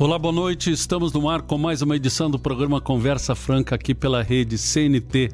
Olá, 0.00 0.16
boa 0.16 0.32
noite. 0.32 0.70
Estamos 0.70 1.12
no 1.12 1.28
ar 1.28 1.42
com 1.42 1.58
mais 1.58 1.82
uma 1.82 1.96
edição 1.96 2.30
do 2.30 2.38
programa 2.38 2.80
Conversa 2.80 3.34
Franca 3.34 3.74
aqui 3.74 3.92
pela 3.92 4.22
rede 4.22 4.56
CNT 4.56 5.32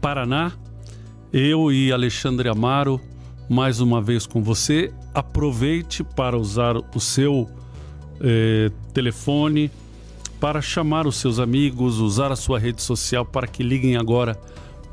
Paraná. 0.00 0.52
Eu 1.32 1.72
e 1.72 1.90
Alexandre 1.90 2.48
Amaro, 2.48 3.00
mais 3.48 3.80
uma 3.80 4.00
vez 4.00 4.26
com 4.26 4.44
você. 4.44 4.92
Aproveite 5.12 6.04
para 6.04 6.38
usar 6.38 6.76
o 6.76 7.00
seu 7.00 7.50
eh, 8.20 8.70
telefone 8.94 9.72
para 10.38 10.62
chamar 10.62 11.04
os 11.08 11.16
seus 11.16 11.40
amigos, 11.40 11.98
usar 11.98 12.30
a 12.30 12.36
sua 12.36 12.60
rede 12.60 12.80
social 12.80 13.26
para 13.26 13.48
que 13.48 13.64
liguem 13.64 13.96
agora 13.96 14.40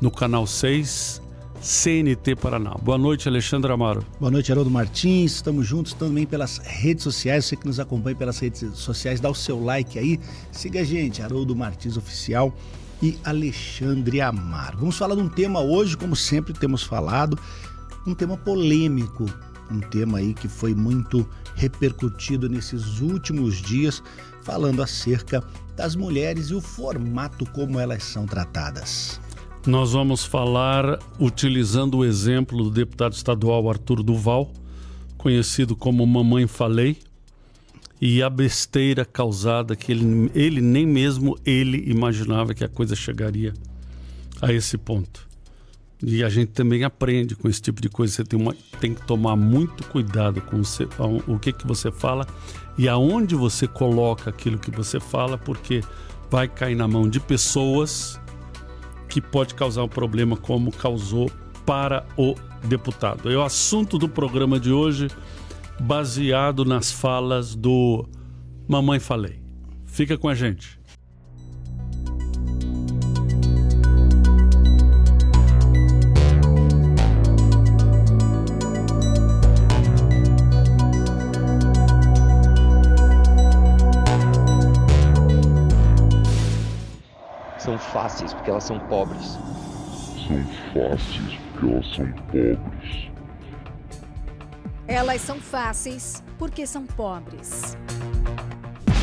no 0.00 0.10
canal 0.10 0.44
6 0.44 1.22
CNT 1.60 2.36
Paraná. 2.36 2.76
Boa 2.80 2.96
noite, 2.96 3.28
Alexandre 3.28 3.72
Amaro. 3.72 4.04
Boa 4.20 4.30
noite, 4.30 4.52
Haroldo 4.52 4.70
Martins. 4.70 5.32
Estamos 5.32 5.66
juntos 5.66 5.92
também 5.92 6.24
pelas 6.24 6.58
redes 6.58 7.02
sociais. 7.02 7.46
Você 7.46 7.56
que 7.56 7.66
nos 7.66 7.80
acompanha 7.80 8.14
pelas 8.14 8.38
redes 8.38 8.64
sociais, 8.74 9.20
dá 9.20 9.28
o 9.28 9.34
seu 9.34 9.62
like 9.62 9.98
aí. 9.98 10.20
Siga 10.52 10.80
a 10.80 10.84
gente, 10.84 11.20
Haroldo 11.20 11.56
Martins 11.56 11.96
Oficial 11.96 12.54
e 13.02 13.18
Alexandre 13.24 14.20
Amaro. 14.20 14.78
Vamos 14.78 14.96
falar 14.96 15.16
de 15.16 15.20
um 15.20 15.28
tema 15.28 15.60
hoje, 15.60 15.96
como 15.96 16.14
sempre 16.14 16.52
temos 16.52 16.82
falado, 16.84 17.38
um 18.06 18.14
tema 18.14 18.36
polêmico, 18.36 19.26
um 19.70 19.80
tema 19.80 20.18
aí 20.18 20.34
que 20.34 20.48
foi 20.48 20.74
muito 20.74 21.28
repercutido 21.54 22.48
nesses 22.48 23.00
últimos 23.00 23.56
dias, 23.56 24.02
falando 24.42 24.80
acerca 24.80 25.42
das 25.76 25.96
mulheres 25.96 26.50
e 26.50 26.54
o 26.54 26.60
formato 26.60 27.44
como 27.46 27.78
elas 27.78 28.04
são 28.04 28.26
tratadas. 28.26 29.20
Nós 29.68 29.92
vamos 29.92 30.24
falar 30.24 30.98
utilizando 31.20 31.98
o 31.98 32.04
exemplo 32.06 32.64
do 32.64 32.70
deputado 32.70 33.12
estadual 33.12 33.68
Arthur 33.68 34.02
Duval, 34.02 34.50
conhecido 35.18 35.76
como 35.76 36.06
Mamãe 36.06 36.46
Falei, 36.46 36.96
e 38.00 38.22
a 38.22 38.30
besteira 38.30 39.04
causada 39.04 39.76
que 39.76 39.92
ele, 39.92 40.30
ele 40.34 40.62
nem 40.62 40.86
mesmo 40.86 41.38
ele 41.44 41.84
imaginava 41.86 42.54
que 42.54 42.64
a 42.64 42.68
coisa 42.68 42.96
chegaria 42.96 43.52
a 44.40 44.50
esse 44.50 44.78
ponto. 44.78 45.28
E 46.02 46.24
a 46.24 46.30
gente 46.30 46.52
também 46.52 46.82
aprende 46.82 47.36
com 47.36 47.46
esse 47.46 47.60
tipo 47.60 47.82
de 47.82 47.90
coisa. 47.90 48.14
Você 48.14 48.24
tem, 48.24 48.40
uma, 48.40 48.56
tem 48.80 48.94
que 48.94 49.06
tomar 49.06 49.36
muito 49.36 49.86
cuidado 49.88 50.40
com 50.40 50.62
o 51.30 51.38
que, 51.38 51.52
que 51.52 51.66
você 51.66 51.92
fala 51.92 52.26
e 52.78 52.88
aonde 52.88 53.34
você 53.34 53.68
coloca 53.68 54.30
aquilo 54.30 54.58
que 54.58 54.70
você 54.70 54.98
fala, 54.98 55.36
porque 55.36 55.82
vai 56.30 56.48
cair 56.48 56.74
na 56.74 56.88
mão 56.88 57.06
de 57.06 57.20
pessoas 57.20 58.18
que 59.08 59.20
pode 59.20 59.54
causar 59.54 59.82
um 59.82 59.88
problema 59.88 60.36
como 60.36 60.70
causou 60.70 61.30
para 61.64 62.06
o 62.16 62.34
deputado. 62.64 63.30
É 63.30 63.36
o 63.36 63.42
assunto 63.42 63.98
do 63.98 64.08
programa 64.08 64.58
de 64.58 64.70
hoje, 64.70 65.08
baseado 65.80 66.64
nas 66.64 66.90
falas 66.90 67.54
do 67.54 68.08
Mamãe 68.68 69.00
Falei. 69.00 69.40
Fica 69.86 70.16
com 70.16 70.28
a 70.28 70.34
gente. 70.34 70.77
Fáceis 87.78 88.32
porque 88.34 88.50
elas 88.50 88.64
são 88.64 88.78
pobres. 88.80 89.38
São 90.26 90.44
fáceis 90.72 91.38
porque 91.52 91.66
elas 91.66 91.94
são 91.94 92.12
pobres. 92.12 93.10
Elas 94.86 95.20
são 95.20 95.40
fáceis 95.40 96.22
porque 96.38 96.66
são 96.66 96.86
pobres. 96.86 97.76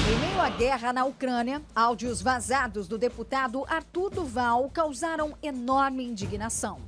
Em 0.08 0.20
meio 0.20 0.42
à 0.42 0.50
guerra 0.50 0.94
na 0.94 1.04
Ucrânia, 1.06 1.62
áudios 1.76 2.22
vazados 2.22 2.88
do 2.88 2.98
deputado 2.98 3.66
Arthur 3.68 4.12
Duval 4.12 4.70
causaram 4.72 5.34
enorme 5.42 6.04
indignação. 6.04 6.80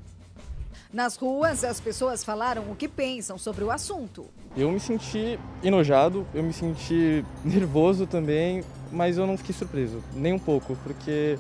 Nas 0.93 1.17
ruas, 1.17 1.63
as 1.63 1.81
pessoas 1.81 2.23
falaram 2.23 2.71
o 2.71 2.75
que 2.75 2.87
pensam 2.87 3.37
sobre 3.37 3.63
o 3.63 3.71
assunto. 3.71 4.25
Eu 4.55 4.71
me 4.71 4.79
senti 4.79 5.39
enojado, 5.61 6.25
eu 6.33 6.41
me 6.41 6.53
senti 6.53 7.25
nervoso 7.43 8.07
também, 8.07 8.63
mas 8.91 9.17
eu 9.17 9.27
não 9.27 9.37
fiquei 9.37 9.53
surpreso, 9.53 10.01
nem 10.13 10.33
um 10.33 10.39
pouco, 10.39 10.77
porque 10.83 11.37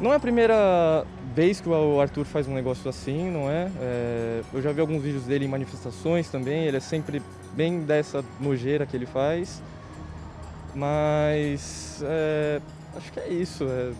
não 0.00 0.12
é 0.12 0.16
a 0.16 0.20
primeira 0.20 1.04
vez 1.34 1.60
que 1.60 1.68
o 1.68 2.00
Arthur 2.00 2.24
faz 2.24 2.46
um 2.46 2.54
negócio 2.54 2.88
assim, 2.88 3.30
não 3.30 3.50
é? 3.50 3.70
é? 3.80 4.42
Eu 4.52 4.62
já 4.62 4.72
vi 4.72 4.80
alguns 4.80 5.02
vídeos 5.02 5.24
dele 5.24 5.44
em 5.44 5.48
manifestações 5.48 6.28
também, 6.28 6.64
ele 6.64 6.76
é 6.76 6.80
sempre 6.80 7.22
bem 7.54 7.80
dessa 7.80 8.24
nojeira 8.40 8.86
que 8.86 8.96
ele 8.96 9.06
faz. 9.06 9.62
Mas 10.74 12.00
é, 12.04 12.60
acho 12.96 13.12
que 13.12 13.20
é 13.20 13.28
isso. 13.28 13.64
É, 13.64 13.92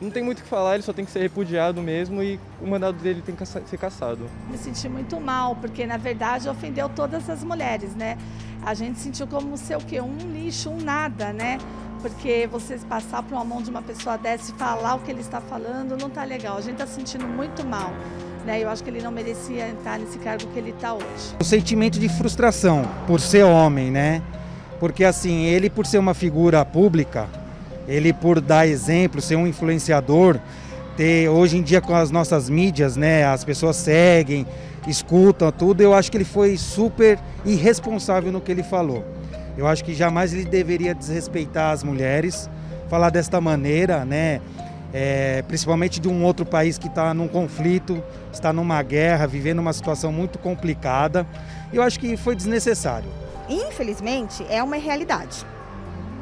não 0.00 0.10
tem 0.10 0.22
muito 0.22 0.40
o 0.40 0.42
que 0.42 0.48
falar, 0.48 0.74
ele 0.74 0.82
só 0.82 0.92
tem 0.92 1.04
que 1.04 1.10
ser 1.10 1.20
repudiado 1.20 1.80
mesmo 1.80 2.22
e 2.22 2.38
o 2.60 2.66
mandado 2.66 2.98
dele 2.98 3.22
tem 3.22 3.36
que 3.36 3.46
ser 3.46 3.78
caçado. 3.78 4.28
Me 4.50 4.58
senti 4.58 4.88
muito 4.88 5.20
mal, 5.20 5.54
porque 5.56 5.86
na 5.86 5.96
verdade 5.96 6.48
ofendeu 6.48 6.88
todas 6.88 7.30
as 7.30 7.44
mulheres, 7.44 7.94
né? 7.94 8.18
A 8.64 8.74
gente 8.74 8.98
sentiu 8.98 9.26
como 9.26 9.56
ser 9.56 9.76
o 9.76 9.80
quê? 9.80 10.00
Um 10.00 10.16
lixo, 10.32 10.70
um 10.70 10.78
nada, 10.78 11.32
né? 11.32 11.58
Porque 12.02 12.48
você 12.50 12.76
passar 12.88 13.22
por 13.22 13.34
uma 13.34 13.44
mão 13.44 13.62
de 13.62 13.70
uma 13.70 13.80
pessoa 13.80 14.18
dessa 14.18 14.50
e 14.50 14.54
falar 14.54 14.96
o 14.96 14.98
que 14.98 15.10
ele 15.10 15.20
está 15.20 15.40
falando 15.40 15.96
não 15.96 16.08
está 16.08 16.24
legal. 16.24 16.58
A 16.58 16.60
gente 16.60 16.82
está 16.82 16.86
sentindo 16.86 17.26
muito 17.26 17.64
mal. 17.64 17.92
Né? 18.44 18.60
Eu 18.62 18.68
acho 18.68 18.82
que 18.82 18.90
ele 18.90 19.00
não 19.00 19.12
merecia 19.12 19.68
entrar 19.68 20.00
nesse 20.00 20.18
cargo 20.18 20.44
que 20.52 20.58
ele 20.58 20.70
está 20.70 20.92
hoje. 20.92 21.36
O 21.40 21.44
sentimento 21.44 22.00
de 22.00 22.08
frustração 22.08 22.84
por 23.06 23.20
ser 23.20 23.44
homem, 23.44 23.88
né? 23.88 24.20
Porque 24.80 25.04
assim, 25.04 25.44
ele 25.44 25.70
por 25.70 25.86
ser 25.86 25.98
uma 25.98 26.12
figura 26.12 26.64
pública, 26.64 27.28
ele 27.86 28.12
por 28.12 28.40
dar 28.40 28.66
exemplo, 28.66 29.20
ser 29.20 29.36
um 29.36 29.46
influenciador, 29.46 30.40
ter 30.96 31.28
hoje 31.28 31.56
em 31.56 31.62
dia 31.62 31.80
com 31.80 31.94
as 31.94 32.10
nossas 32.10 32.50
mídias, 32.50 32.96
né, 32.96 33.24
as 33.24 33.44
pessoas 33.44 33.76
seguem, 33.76 34.44
escutam 34.86 35.52
tudo, 35.52 35.80
eu 35.80 35.94
acho 35.94 36.10
que 36.10 36.16
ele 36.16 36.24
foi 36.24 36.56
super 36.56 37.16
irresponsável 37.46 38.32
no 38.32 38.40
que 38.40 38.50
ele 38.50 38.64
falou. 38.64 39.04
Eu 39.56 39.66
acho 39.66 39.84
que 39.84 39.94
jamais 39.94 40.32
ele 40.32 40.44
deveria 40.44 40.94
desrespeitar 40.94 41.72
as 41.72 41.82
mulheres, 41.82 42.48
falar 42.88 43.10
desta 43.10 43.40
maneira, 43.40 44.04
né? 44.04 44.40
É, 44.94 45.42
principalmente 45.48 45.98
de 45.98 46.08
um 46.08 46.22
outro 46.22 46.44
país 46.44 46.76
que 46.76 46.86
está 46.86 47.14
num 47.14 47.26
conflito, 47.26 48.02
está 48.32 48.52
numa 48.52 48.82
guerra, 48.82 49.26
vivendo 49.26 49.58
uma 49.58 49.72
situação 49.72 50.12
muito 50.12 50.38
complicada. 50.38 51.26
Eu 51.72 51.82
acho 51.82 51.98
que 51.98 52.16
foi 52.16 52.36
desnecessário. 52.36 53.08
Infelizmente, 53.48 54.44
é 54.50 54.62
uma 54.62 54.76
realidade, 54.76 55.46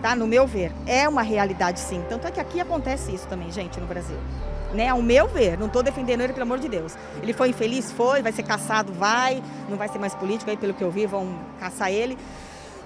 tá? 0.01 0.15
No 0.15 0.27
meu 0.27 0.47
ver, 0.47 0.73
é 0.87 1.09
uma 1.09 1.23
realidade 1.23 1.81
sim. 1.81 2.03
Tanto 2.09 2.27
é 2.27 2.31
que 2.31 2.41
aqui 2.41 2.61
acontece 2.61 3.13
isso 3.13 3.27
também, 3.27 3.51
gente, 3.51 3.81
no 3.81 3.87
Brasil. 3.87 4.17
Né, 4.73 4.87
ao 4.87 5.03
meu 5.03 5.27
ver, 5.27 5.59
não 5.59 5.67
estou 5.67 5.83
defendendo 5.83 6.21
ele, 6.21 6.33
pelo 6.33 6.45
amor 6.45 6.61
de 6.61 6.69
Deus. 6.69 6.97
Ele 7.21 7.33
foi 7.33 7.49
infeliz? 7.49 7.91
Foi, 7.91 8.23
vai 8.23 8.31
ser 8.31 8.45
caçado? 8.45 8.93
Vai, 8.93 9.43
não 9.69 9.77
vai 9.77 9.89
ser 9.89 9.99
mais 9.99 10.15
político, 10.15 10.49
aí 10.49 10.57
pelo 10.57 10.73
que 10.73 10.85
eu 10.85 10.93
vi, 10.93 11.07
vão 11.07 11.35
caçar 11.59 11.91
ele. 11.91 12.17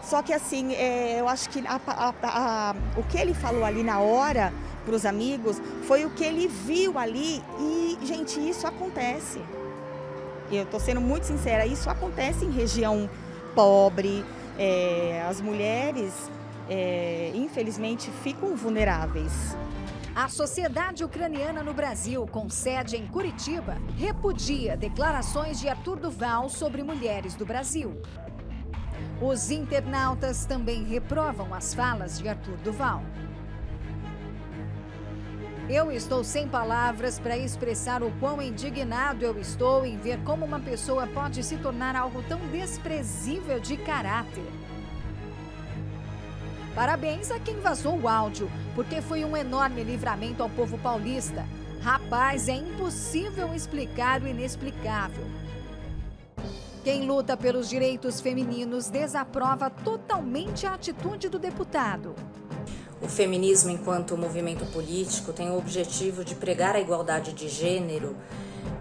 Só 0.05 0.23
que 0.23 0.33
assim, 0.33 0.75
é, 0.75 1.19
eu 1.19 1.29
acho 1.29 1.49
que 1.49 1.67
a, 1.67 1.81
a, 1.87 2.15
a, 2.23 2.75
o 2.97 3.03
que 3.05 3.17
ele 3.17 3.33
falou 3.33 3.65
ali 3.65 3.83
na 3.83 4.01
hora 4.01 4.53
para 4.85 4.95
os 4.95 5.07
amigos 5.07 5.61
foi 5.87 6.05
o 6.05 6.11
que 6.11 6.23
ele 6.23 6.47
viu 6.47 6.99
ali 6.99 7.43
e, 7.59 7.99
gente, 8.03 8.39
isso 8.39 8.67
acontece. 8.67 9.41
Eu 10.53 10.65
estou 10.65 10.79
sendo 10.79 11.01
muito 11.01 11.25
sincera, 11.25 11.67
isso 11.67 11.89
acontece 11.89 12.45
em 12.45 12.51
região 12.51 13.09
pobre, 13.55 14.25
é, 14.59 15.25
as 15.29 15.41
mulheres, 15.41 16.31
é, 16.69 17.33
infelizmente, 17.35 18.11
ficam 18.23 18.55
vulneráveis. 18.55 19.57
A 20.15 20.29
Sociedade 20.29 21.03
Ucraniana 21.03 21.63
no 21.63 21.75
Brasil, 21.75 22.25
com 22.31 22.49
sede 22.49 22.97
em 22.97 23.07
Curitiba, 23.07 23.79
repudia 23.97 24.77
declarações 24.77 25.59
de 25.59 25.69
Arthur 25.69 25.99
Duval 25.99 26.49
sobre 26.49 26.85
mulheres 26.85 27.35
do 27.35 27.45
Brasil. 27.45 28.01
Os 29.21 29.51
internautas 29.51 30.45
também 30.45 30.85
reprovam 30.85 31.55
as 31.55 31.73
falas 31.73 32.19
de 32.19 32.29
Arthur 32.29 32.57
Duval. 32.59 33.03
Eu 35.69 35.91
estou 35.91 36.23
sem 36.23 36.47
palavras 36.47 37.19
para 37.19 37.39
expressar 37.39 38.03
o 38.03 38.11
quão 38.21 38.43
indignado 38.43 39.25
eu 39.25 39.39
estou 39.39 39.87
em 39.87 39.97
ver 39.97 40.19
como 40.23 40.45
uma 40.45 40.61
pessoa 40.61 41.07
pode 41.07 41.43
se 41.43 41.57
tornar 41.57 41.97
algo 41.97 42.23
tão 42.25 42.39
desprezível 42.49 43.59
de 43.59 43.79
caráter. 43.79 44.45
Parabéns 46.75 47.31
a 47.31 47.39
quem 47.39 47.61
vazou 47.61 47.99
o 47.99 48.09
áudio, 48.09 48.51
porque 48.75 49.01
foi 49.01 49.25
um 49.25 49.35
enorme 49.35 49.83
livramento 49.85 50.43
ao 50.43 50.51
povo 50.51 50.77
paulista. 50.77 51.47
Rapaz, 51.81 52.49
é 52.49 52.57
impossível 52.57 53.55
explicar 53.55 54.21
o 54.21 54.29
inexplicável. 54.29 55.25
Quem 56.85 57.07
luta 57.07 57.35
pelos 57.35 57.71
direitos 57.71 58.21
femininos 58.21 58.91
desaprova 58.91 59.71
totalmente 59.71 60.67
a 60.67 60.75
atitude 60.75 61.31
do 61.31 61.39
deputado. 61.39 62.15
O 63.01 63.09
feminismo, 63.09 63.71
enquanto 63.71 64.19
movimento 64.19 64.67
político, 64.67 65.33
tem 65.33 65.49
o 65.49 65.57
objetivo 65.57 66.23
de 66.23 66.35
pregar 66.35 66.77
a 66.77 66.81
igualdade 66.81 67.33
de 67.33 67.49
gênero, 67.49 68.15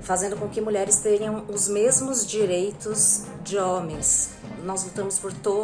fazendo 0.01 0.35
com 0.35 0.49
que 0.49 0.59
mulheres 0.59 0.97
tenham 0.97 1.45
os 1.47 1.69
mesmos 1.69 2.27
direitos 2.27 3.23
de 3.41 3.57
homens. 3.57 4.31
Nós 4.65 4.83
lutamos 4.83 5.21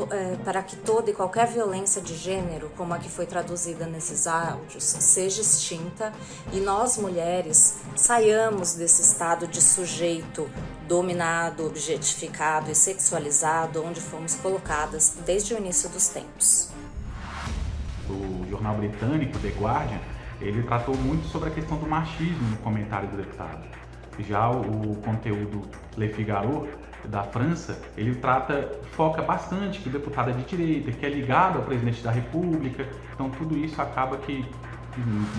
é, 0.09 0.37
para 0.37 0.63
que 0.63 0.77
toda 0.77 1.09
e 1.09 1.13
qualquer 1.13 1.47
violência 1.47 2.01
de 2.01 2.15
gênero, 2.15 2.71
como 2.77 2.93
a 2.93 2.99
que 2.99 3.09
foi 3.09 3.25
traduzida 3.25 3.85
nesses 3.85 4.27
áudios, 4.27 4.85
seja 4.85 5.41
extinta 5.41 6.13
e 6.53 6.61
nós, 6.61 6.97
mulheres, 6.97 7.79
saiamos 7.97 8.75
desse 8.75 9.01
estado 9.01 9.45
de 9.45 9.61
sujeito 9.61 10.49
dominado, 10.89 11.65
objetificado 11.65 12.69
e 12.69 12.75
sexualizado 12.75 13.81
onde 13.85 14.01
fomos 14.01 14.35
colocadas 14.35 15.17
desde 15.25 15.53
o 15.53 15.57
início 15.57 15.87
dos 15.89 16.09
tempos 16.09 16.73
do 18.09 18.49
jornal 18.49 18.75
britânico 18.75 19.37
The 19.37 19.49
Guardian, 19.49 19.99
ele 20.41 20.63
tratou 20.63 20.95
muito 20.95 21.27
sobre 21.27 21.49
a 21.49 21.51
questão 21.51 21.77
do 21.77 21.87
machismo 21.87 22.49
no 22.49 22.57
comentário 22.57 23.07
do 23.09 23.17
deputado. 23.17 23.63
Já 24.19 24.49
o, 24.49 24.93
o 24.93 24.95
conteúdo 24.97 25.61
Le 25.95 26.09
Figaro 26.09 26.67
da 27.05 27.23
França, 27.23 27.79
ele 27.95 28.15
trata, 28.15 28.69
foca 28.91 29.21
bastante 29.21 29.79
que 29.79 29.87
o 29.87 29.91
deputado 29.91 30.31
é 30.31 30.33
de 30.33 30.43
direita, 30.43 30.91
que 30.91 31.05
é 31.05 31.09
ligado 31.09 31.57
ao 31.57 31.63
presidente 31.63 32.01
da 32.01 32.11
República. 32.11 32.85
Então 33.13 33.29
tudo 33.29 33.55
isso 33.57 33.81
acaba 33.81 34.17
que, 34.17 34.43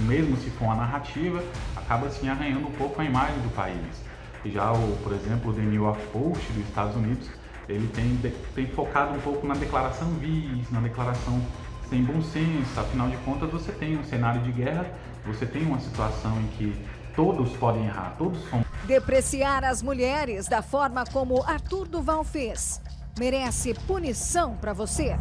mesmo 0.07 0.37
se 0.37 0.49
for 0.51 0.67
uma 0.67 0.77
narrativa, 0.77 1.43
acaba 1.77 2.07
assim 2.07 2.29
arranhando 2.29 2.69
um 2.69 2.73
pouco 2.73 3.01
a 3.03 3.05
imagem 3.05 3.39
do 3.41 3.55
país. 3.55 4.10
Já 4.45 4.73
o, 4.73 4.97
por 5.03 5.13
exemplo, 5.13 5.51
o 5.51 5.55
The 5.55 5.61
New 5.61 5.83
York 5.83 6.01
Post 6.13 6.53
dos 6.53 6.65
Estados 6.69 6.97
Unidos, 6.97 7.29
ele 7.69 7.87
tem, 7.89 8.33
tem 8.55 8.67
focado 8.67 9.15
um 9.15 9.21
pouco 9.21 9.47
na 9.47 9.55
declaração 9.55 10.09
vis, 10.15 10.71
na 10.71 10.81
declaração 10.81 11.41
sem 11.89 12.03
bom 12.05 12.23
senso, 12.23 12.79
afinal 12.79 13.09
de 13.09 13.17
contas 13.19 13.51
você 13.51 13.73
tem 13.73 13.99
um 13.99 14.05
cenário 14.05 14.41
de 14.43 14.53
guerra, 14.53 14.87
você 15.27 15.45
tem 15.45 15.67
uma 15.67 15.81
situação 15.81 16.41
em 16.41 16.47
que 16.57 16.87
todos 17.15 17.51
podem 17.57 17.87
errar, 17.87 18.15
todos 18.17 18.41
são. 18.49 18.65
Depreciar 18.85 19.65
as 19.65 19.83
mulheres 19.83 20.47
da 20.47 20.63
forma 20.63 21.05
como 21.13 21.43
Arthur 21.43 21.89
Duval 21.89 22.25
fez 22.25 22.81
merece 23.19 23.75
punição 23.87 24.57
para 24.57 24.73
você. 24.73 25.17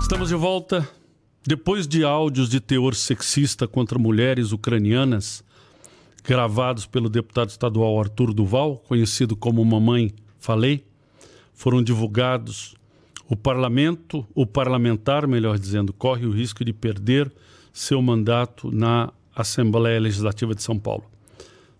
Estamos 0.00 0.28
de 0.28 0.34
volta. 0.34 0.88
Depois 1.46 1.86
de 1.86 2.04
áudios 2.04 2.48
de 2.48 2.60
teor 2.60 2.94
sexista 2.94 3.66
contra 3.66 3.98
mulheres 3.98 4.52
ucranianas, 4.52 5.42
gravados 6.24 6.84
pelo 6.84 7.08
deputado 7.08 7.48
estadual 7.48 7.98
Arthur 7.98 8.34
Duval, 8.34 8.76
conhecido 8.86 9.34
como 9.36 9.64
Mamãe 9.64 10.12
falei, 10.38 10.84
foram 11.54 11.82
divulgados. 11.82 12.76
O 13.28 13.36
parlamento, 13.36 14.26
o 14.34 14.46
parlamentar, 14.46 15.26
melhor 15.26 15.58
dizendo, 15.58 15.92
corre 15.92 16.26
o 16.26 16.30
risco 16.30 16.64
de 16.64 16.72
perder 16.72 17.32
seu 17.72 18.02
mandato 18.02 18.70
na 18.70 19.12
Assembleia 19.34 20.00
Legislativa 20.00 20.54
de 20.54 20.62
São 20.62 20.78
Paulo. 20.78 21.04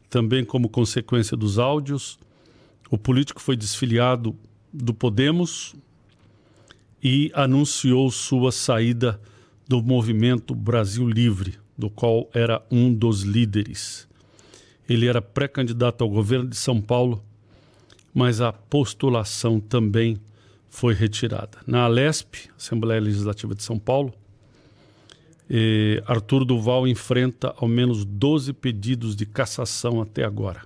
Também, 0.08 0.44
como 0.44 0.68
consequência 0.68 1.36
dos 1.36 1.58
áudios, 1.58 2.18
o 2.90 2.96
político 2.96 3.40
foi 3.40 3.56
desfiliado 3.56 4.34
do 4.72 4.94
Podemos 4.94 5.74
e 7.02 7.30
anunciou 7.34 8.10
sua 8.10 8.50
saída 8.50 9.20
do 9.68 9.82
movimento 9.82 10.54
Brasil 10.54 11.06
Livre, 11.06 11.58
do 11.76 11.88
qual 11.88 12.28
era 12.32 12.60
um 12.70 12.92
dos 12.92 13.22
líderes. 13.22 14.08
Ele 14.88 15.06
era 15.06 15.22
pré-candidato 15.22 16.02
ao 16.02 16.08
governo 16.10 16.48
de 16.48 16.56
São 16.56 16.80
Paulo 16.80 17.22
mas 18.18 18.40
a 18.40 18.52
postulação 18.52 19.60
também 19.60 20.18
foi 20.68 20.92
retirada. 20.92 21.58
Na 21.64 21.84
Alesp, 21.84 22.50
Assembleia 22.56 23.00
Legislativa 23.00 23.54
de 23.54 23.62
São 23.62 23.78
Paulo, 23.78 24.12
eh, 25.48 26.02
Arthur 26.04 26.44
Duval 26.44 26.88
enfrenta 26.88 27.54
ao 27.56 27.68
menos 27.68 28.04
12 28.04 28.52
pedidos 28.52 29.14
de 29.14 29.24
cassação 29.24 30.02
até 30.02 30.24
agora, 30.24 30.64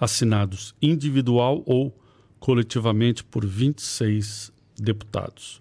assinados 0.00 0.74
individual 0.80 1.62
ou 1.66 1.94
coletivamente 2.40 3.22
por 3.22 3.44
26 3.44 4.50
deputados. 4.76 5.60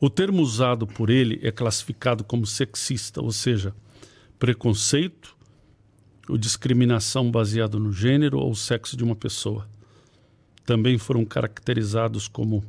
O 0.00 0.10
termo 0.10 0.42
usado 0.42 0.86
por 0.86 1.08
ele 1.08 1.40
é 1.42 1.50
classificado 1.50 2.22
como 2.22 2.46
sexista, 2.46 3.22
ou 3.22 3.32
seja, 3.32 3.74
preconceito 4.38 5.36
ou 6.28 6.36
discriminação 6.36 7.30
baseada 7.30 7.78
no 7.78 7.92
gênero 7.92 8.38
ou 8.38 8.54
sexo 8.54 8.96
de 8.96 9.04
uma 9.04 9.16
pessoa. 9.16 9.68
Também 10.64 10.98
foram 10.98 11.24
caracterizados 11.24 12.28
como 12.28 12.64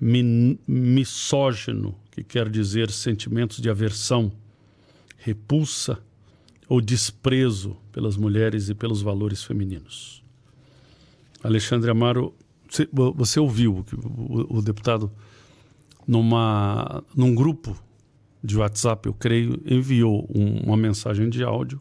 misógino, 0.00 1.94
que 2.10 2.24
quer 2.24 2.48
dizer 2.48 2.90
sentimentos 2.90 3.60
de 3.60 3.68
aversão, 3.68 4.32
repulsa 5.18 5.98
ou 6.68 6.80
desprezo 6.80 7.76
pelas 7.92 8.16
mulheres 8.16 8.68
e 8.68 8.74
pelos 8.74 9.02
valores 9.02 9.42
femininos. 9.42 10.22
Alexandre 11.42 11.90
Amaro, 11.90 12.34
você, 13.14 13.40
ouviu 13.40 13.84
que 13.84 13.94
o, 13.96 14.58
o, 14.58 14.62
deputado 14.62 15.10
numa 16.10 17.04
num 17.14 17.32
grupo 17.32 17.80
de 18.42 18.58
WhatsApp, 18.58 19.06
eu 19.06 19.14
creio, 19.14 19.62
enviou 19.64 20.28
um, 20.34 20.64
uma 20.64 20.76
mensagem 20.76 21.30
de 21.30 21.44
áudio 21.44 21.80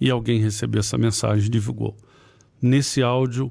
e 0.00 0.08
alguém 0.08 0.40
recebeu 0.40 0.78
essa 0.78 0.96
mensagem 0.96 1.46
e 1.46 1.50
divulgou. 1.50 1.96
Nesse 2.62 3.02
áudio, 3.02 3.50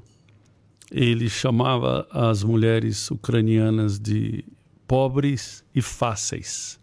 ele 0.90 1.28
chamava 1.28 2.08
as 2.10 2.42
mulheres 2.42 3.10
ucranianas 3.10 4.00
de 4.00 4.42
pobres 4.88 5.62
e 5.74 5.82
fáceis. 5.82 6.80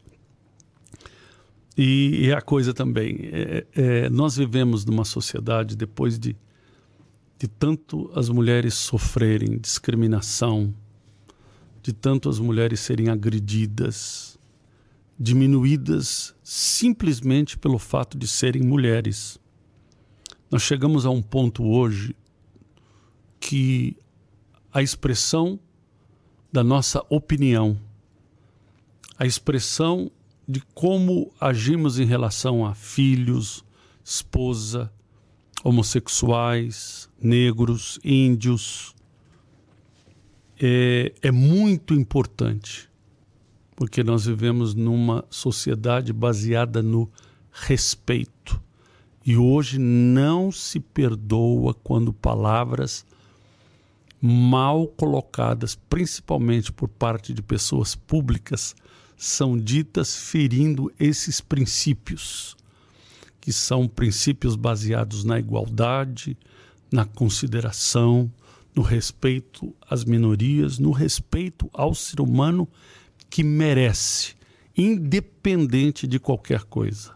E, 1.75 2.27
e 2.27 2.33
a 2.33 2.41
coisa 2.41 2.71
também, 2.71 3.17
é, 3.31 3.65
é, 3.75 4.09
nós 4.11 4.37
vivemos 4.37 4.85
numa 4.85 5.03
sociedade 5.03 5.75
depois 5.75 6.19
de, 6.19 6.35
de 7.39 7.47
tanto 7.47 8.11
as 8.13 8.29
mulheres 8.29 8.75
sofrerem 8.75 9.57
discriminação, 9.57 10.71
de 11.87 11.93
tanto 11.93 12.27
as 12.27 12.37
mulheres 12.37 12.81
serem 12.81 13.07
agredidas, 13.07 14.37
diminuídas 15.17 16.35
simplesmente 16.43 17.57
pelo 17.57 17.79
fato 17.79 18.17
de 18.17 18.27
serem 18.27 18.61
mulheres. 18.61 19.39
Nós 20.51 20.63
chegamos 20.63 21.05
a 21.05 21.09
um 21.09 21.21
ponto 21.21 21.63
hoje 21.63 22.13
que 23.39 23.95
a 24.69 24.83
expressão 24.83 25.57
da 26.51 26.61
nossa 26.61 27.05
opinião, 27.09 27.79
a 29.17 29.25
expressão 29.25 30.11
de 30.45 30.59
como 30.73 31.31
agimos 31.39 31.99
em 31.99 32.05
relação 32.05 32.65
a 32.65 32.75
filhos, 32.75 33.63
esposa, 34.03 34.91
homossexuais, 35.63 37.09
negros, 37.17 37.97
índios, 38.03 38.93
é, 40.59 41.13
é 41.21 41.31
muito 41.31 41.93
importante, 41.93 42.89
porque 43.75 44.03
nós 44.03 44.25
vivemos 44.25 44.73
numa 44.73 45.23
sociedade 45.29 46.11
baseada 46.11 46.81
no 46.81 47.09
respeito. 47.51 48.61
E 49.25 49.37
hoje 49.37 49.77
não 49.77 50.51
se 50.51 50.79
perdoa 50.79 51.73
quando 51.73 52.13
palavras 52.13 53.05
mal 54.21 54.87
colocadas, 54.87 55.75
principalmente 55.75 56.71
por 56.71 56.87
parte 56.87 57.33
de 57.33 57.41
pessoas 57.41 57.93
públicas, 57.93 58.75
são 59.15 59.57
ditas 59.57 60.15
ferindo 60.15 60.91
esses 60.99 61.41
princípios, 61.41 62.55
que 63.39 63.51
são 63.51 63.87
princípios 63.87 64.55
baseados 64.55 65.23
na 65.23 65.39
igualdade, 65.39 66.37
na 66.91 67.05
consideração, 67.05 68.31
no 68.77 68.83
respeito 68.83 69.75
às 69.89 70.05
minorias, 70.05 70.77
no 70.77 70.91
respeito 70.91 71.67
ao 71.73 71.95
ser 71.95 72.21
humano 72.21 72.69
que 73.27 73.43
merece, 73.43 74.35
independente 74.77 76.05
de 76.05 76.19
qualquer 76.19 76.63
coisa. 76.65 77.11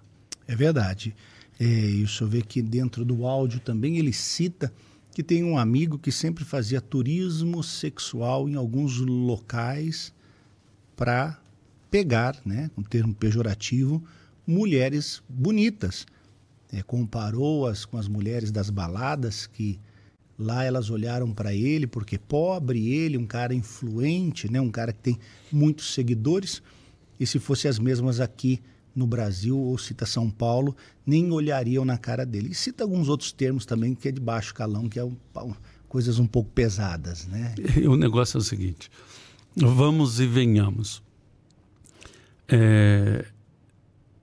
É 0.48 0.56
verdade. 0.56 1.16
É, 1.60 1.64
e 1.64 2.04
o 2.04 2.08
senhor 2.08 2.32
vê 2.32 2.42
que 2.42 2.64
dentro 2.64 3.06
do 3.06 3.28
áudio 3.28 3.60
também 3.60 4.00
ele 4.00 4.12
cita 4.12 4.74
que 5.12 5.22
tem 5.22 5.44
um 5.44 5.56
amigo 5.56 6.00
que 6.00 6.12
sempre 6.12 6.44
fazia 6.44 6.82
turismo 6.82 7.62
sexual 7.62 8.50
em 8.50 8.56
alguns 8.56 8.98
locais 8.98 10.12
para 10.96 11.40
pegar, 11.92 12.42
né, 12.44 12.72
um 12.76 12.82
termo 12.82 13.14
pejorativo, 13.14 14.04
mulheres 14.48 15.22
bonitas. 15.30 16.08
É, 16.74 16.82
Comparou-as 16.82 17.86
com 17.86 18.00
as 18.00 18.08
mulheres 18.08 18.52
das 18.52 18.72
baladas 18.72 19.46
que 19.46 19.80
lá 20.42 20.64
elas 20.64 20.90
olharam 20.90 21.32
para 21.32 21.54
ele 21.54 21.88
porque 21.88 22.18
pobre 22.18 22.94
ele, 22.94 23.18
um 23.18 23.26
cara 23.26 23.54
influente, 23.54 24.52
né, 24.52 24.60
um 24.60 24.72
cara 24.72 24.92
que 24.92 25.00
tem 25.00 25.20
muitos 25.52 25.94
seguidores, 25.94 26.62
e 27.20 27.26
se 27.26 27.40
fosse 27.40 27.68
as 27.68 27.78
mesmas 27.78 28.20
aqui 28.20 28.60
no 28.96 29.08
Brasil 29.08 29.58
ou 29.58 29.78
cita 29.78 30.06
São 30.06 30.30
Paulo, 30.30 30.76
nem 31.06 31.32
olhariam 31.32 31.86
na 31.86 31.98
cara 31.98 32.26
dele. 32.26 32.50
E 32.50 32.56
cita 32.56 32.84
alguns 32.84 33.08
outros 33.08 33.32
termos 33.32 33.66
também 33.66 33.96
que 33.96 34.10
é 34.10 34.12
de 34.12 34.20
baixo 34.20 34.54
calão, 34.54 34.90
que 34.90 35.00
é 35.00 35.04
um, 35.04 35.16
coisas 35.88 36.20
um 36.20 36.28
pouco 36.28 36.50
pesadas, 36.52 37.28
né? 37.28 37.54
O 37.88 37.96
negócio 37.96 38.38
é 38.38 38.40
o 38.40 38.44
seguinte: 38.44 38.90
vamos 39.56 40.20
e 40.20 40.26
venhamos. 40.26 41.02
É, 42.48 43.26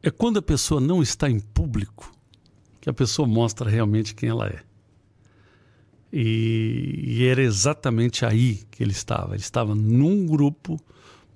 é 0.02 0.10
quando 0.10 0.38
a 0.38 0.42
pessoa 0.42 0.80
não 0.80 1.02
está 1.02 1.30
em 1.30 1.40
público 1.40 2.12
que 2.80 2.90
a 2.90 2.92
pessoa 2.92 3.26
mostra 3.26 3.70
realmente 3.70 4.14
quem 4.14 4.28
ela 4.28 4.46
é. 4.48 4.67
E, 6.12 7.04
e, 7.06 7.24
era 7.26 7.42
exatamente 7.42 8.24
aí 8.24 8.62
que 8.70 8.82
ele 8.82 8.92
estava. 8.92 9.34
Ele 9.34 9.42
estava 9.42 9.74
num 9.74 10.26
grupo 10.26 10.80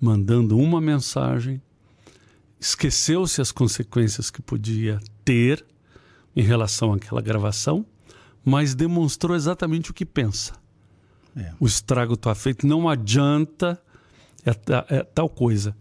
mandando 0.01 0.59
uma 0.59 0.81
mensagem, 0.81 1.61
esqueceu-se 2.59 3.41
as 3.41 3.53
consequências 3.53 4.31
que 4.31 4.41
podia 4.43 4.99
ter 5.25 5.65
em 6.35 6.43
relação 6.43 6.93
àquela 6.93 7.21
gravação, 7.21 7.85
mas 8.45 8.75
demonstrou 8.75 9.37
exatamente 9.37 9.91
o 9.91 9.95
que 9.95 10.07
pensa. 10.07 10.55
É. 11.37 11.53
O 11.61 11.67
estrago 11.67 12.15
está 12.15 12.35
feito, 12.35 12.67
não 12.67 12.89
adianta 12.89 13.81
é, 14.45 14.51
é, 14.97 15.03
tal 15.03 15.29
coisa. 15.29 15.77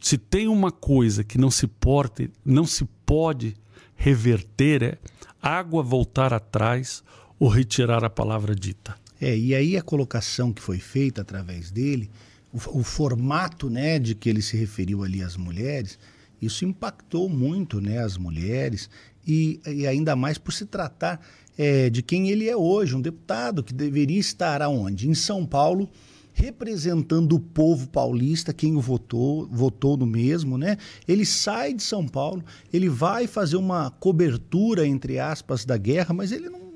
Se 0.00 0.16
tem 0.16 0.48
uma 0.48 0.72
coisa 0.72 1.22
que 1.22 1.38
não 1.38 1.50
se 1.50 1.66
pode, 1.66 2.30
não 2.44 2.66
se 2.66 2.84
pode 3.04 3.54
reverter 3.94 4.82
é 4.82 4.98
água 5.42 5.82
voltar 5.82 6.32
atrás 6.32 7.02
ou 7.40 7.48
retirar 7.48 8.04
a 8.04 8.10
palavra 8.10 8.54
dita. 8.54 8.94
É, 9.18 9.36
e 9.36 9.54
aí 9.54 9.76
a 9.76 9.82
colocação 9.82 10.52
que 10.52 10.60
foi 10.60 10.78
feita 10.78 11.22
através 11.22 11.70
dele, 11.70 12.10
o, 12.52 12.80
o 12.80 12.82
formato 12.84 13.70
né, 13.70 13.98
de 13.98 14.14
que 14.14 14.28
ele 14.28 14.42
se 14.42 14.56
referiu 14.58 15.02
ali 15.02 15.22
às 15.22 15.38
mulheres, 15.38 15.98
isso 16.40 16.66
impactou 16.66 17.28
muito 17.28 17.80
né, 17.80 17.98
as 17.98 18.18
mulheres 18.18 18.90
e, 19.26 19.58
e 19.66 19.86
ainda 19.86 20.14
mais 20.14 20.36
por 20.36 20.52
se 20.52 20.66
tratar 20.66 21.20
é, 21.56 21.88
de 21.88 22.02
quem 22.02 22.30
ele 22.30 22.48
é 22.48 22.56
hoje, 22.56 22.94
um 22.94 23.00
deputado 23.00 23.62
que 23.62 23.72
deveria 23.72 24.18
estar 24.18 24.62
aonde? 24.62 25.08
Em 25.08 25.14
São 25.14 25.44
Paulo, 25.44 25.88
representando 26.32 27.34
o 27.34 27.40
povo 27.40 27.88
paulista, 27.88 28.52
quem 28.52 28.76
o 28.76 28.80
votou, 28.80 29.46
votou 29.46 29.96
no 29.96 30.06
mesmo, 30.06 30.56
né? 30.56 30.78
Ele 31.06 31.26
sai 31.26 31.74
de 31.74 31.82
São 31.82 32.06
Paulo, 32.06 32.42
ele 32.72 32.88
vai 32.88 33.26
fazer 33.26 33.56
uma 33.56 33.90
cobertura, 33.90 34.86
entre 34.86 35.18
aspas, 35.18 35.64
da 35.66 35.76
guerra, 35.76 36.14
mas 36.14 36.32
ele 36.32 36.48
não 36.48 36.70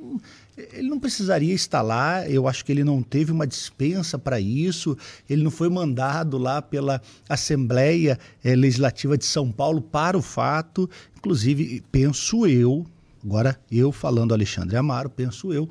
ele 0.56 0.88
não 0.88 1.00
precisaria 1.00 1.52
estar 1.52 1.82
lá, 1.82 2.28
eu 2.28 2.46
acho 2.46 2.64
que 2.64 2.70
ele 2.70 2.84
não 2.84 3.02
teve 3.02 3.32
uma 3.32 3.46
dispensa 3.46 4.18
para 4.18 4.38
isso, 4.38 4.96
ele 5.28 5.42
não 5.42 5.50
foi 5.50 5.68
mandado 5.68 6.38
lá 6.38 6.62
pela 6.62 7.00
Assembleia 7.28 8.18
eh, 8.42 8.54
Legislativa 8.54 9.18
de 9.18 9.24
São 9.24 9.50
Paulo 9.50 9.80
para 9.80 10.16
o 10.16 10.22
fato. 10.22 10.88
Inclusive, 11.16 11.82
penso 11.90 12.46
eu, 12.46 12.86
agora 13.24 13.58
eu 13.70 13.90
falando 13.90 14.32
Alexandre 14.32 14.76
Amaro, 14.76 15.10
penso 15.10 15.52
eu, 15.52 15.68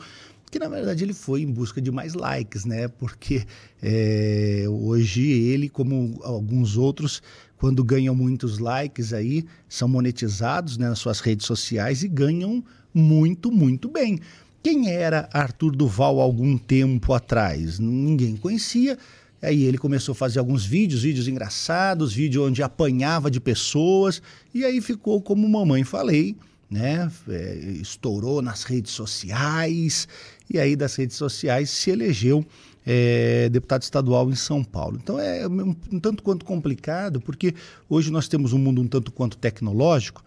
que 0.52 0.60
na 0.60 0.68
verdade 0.68 1.04
ele 1.04 1.13
foi 1.13 1.42
em 1.42 1.52
busca 1.52 1.82
de 1.82 1.90
mais 1.90 2.13
likes, 2.13 2.63
né? 2.63 2.88
Porque 2.88 3.44
é, 3.82 4.66
hoje 4.70 5.28
ele, 5.28 5.68
como 5.68 6.20
alguns 6.24 6.78
outros, 6.78 7.24
quando 7.58 7.84
ganham 7.84 8.13
muitos 8.13 8.60
likes 8.60 9.13
aí, 9.13 9.46
são 9.68 9.88
monetizados 9.88 10.78
né, 10.78 10.90
nas 10.90 11.00
suas 11.00 11.22
redes 11.22 11.48
sociais 11.48 12.04
e 12.04 12.08
ganham 12.08 12.63
muito, 12.94 13.52
muito 13.52 13.90
bem. 13.90 14.20
Quem 14.63 14.89
era 14.89 15.27
Arthur 15.34 15.75
Duval 15.75 16.22
algum 16.22 16.58
tempo 16.58 17.13
atrás? 17.13 17.79
Ninguém 17.79 18.38
conhecia. 18.38 18.98
Aí 19.41 19.63
ele 19.65 19.77
começou 19.77 20.13
a 20.13 20.15
fazer 20.15 20.39
alguns 20.39 20.65
vídeos, 20.65 21.03
vídeos 21.03 21.27
engraçados, 21.27 22.13
vídeo 22.13 22.46
onde 22.46 22.63
apanhava 22.63 23.29
de 23.29 23.41
pessoas, 23.41 24.22
e 24.53 24.63
aí 24.63 24.79
ficou 24.79 25.22
como 25.22 25.50
mamãe 25.50 25.84
falei, 25.84 26.38
né? 26.72 27.12
É, 27.27 27.55
estourou 27.82 28.41
nas 28.41 28.63
redes 28.63 28.93
sociais, 28.93 30.08
e 30.50 30.58
aí 30.58 30.77
das 30.77 30.96
redes 30.96 31.17
sociais 31.17 31.70
se 31.70 31.89
elegeu 31.89 32.46
é, 32.86 33.50
deputado 33.50 33.82
estadual 33.82 34.32
em 34.32 34.36
São 34.36 34.63
Paulo. 34.63 34.98
Então 35.03 35.20
é 35.20 35.46
um, 35.46 35.75
um 35.91 36.00
tanto 36.00 36.24
quanto 36.24 36.46
complicado, 36.46 37.20
porque 37.20 37.53
hoje 37.89 38.10
nós 38.10 38.29
temos 38.29 38.53
um 38.53 38.58
mundo 38.58 38.82
um 38.82 38.88
tanto 38.88 39.12
quanto 39.12 39.36
tecnológico 39.36 40.24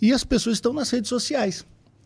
e 0.00 0.12
as 0.12 0.22
pessoas 0.22 0.58
estão 0.58 0.72
nas 0.72 0.88
redes 0.88 1.08
sociais. 1.08 1.64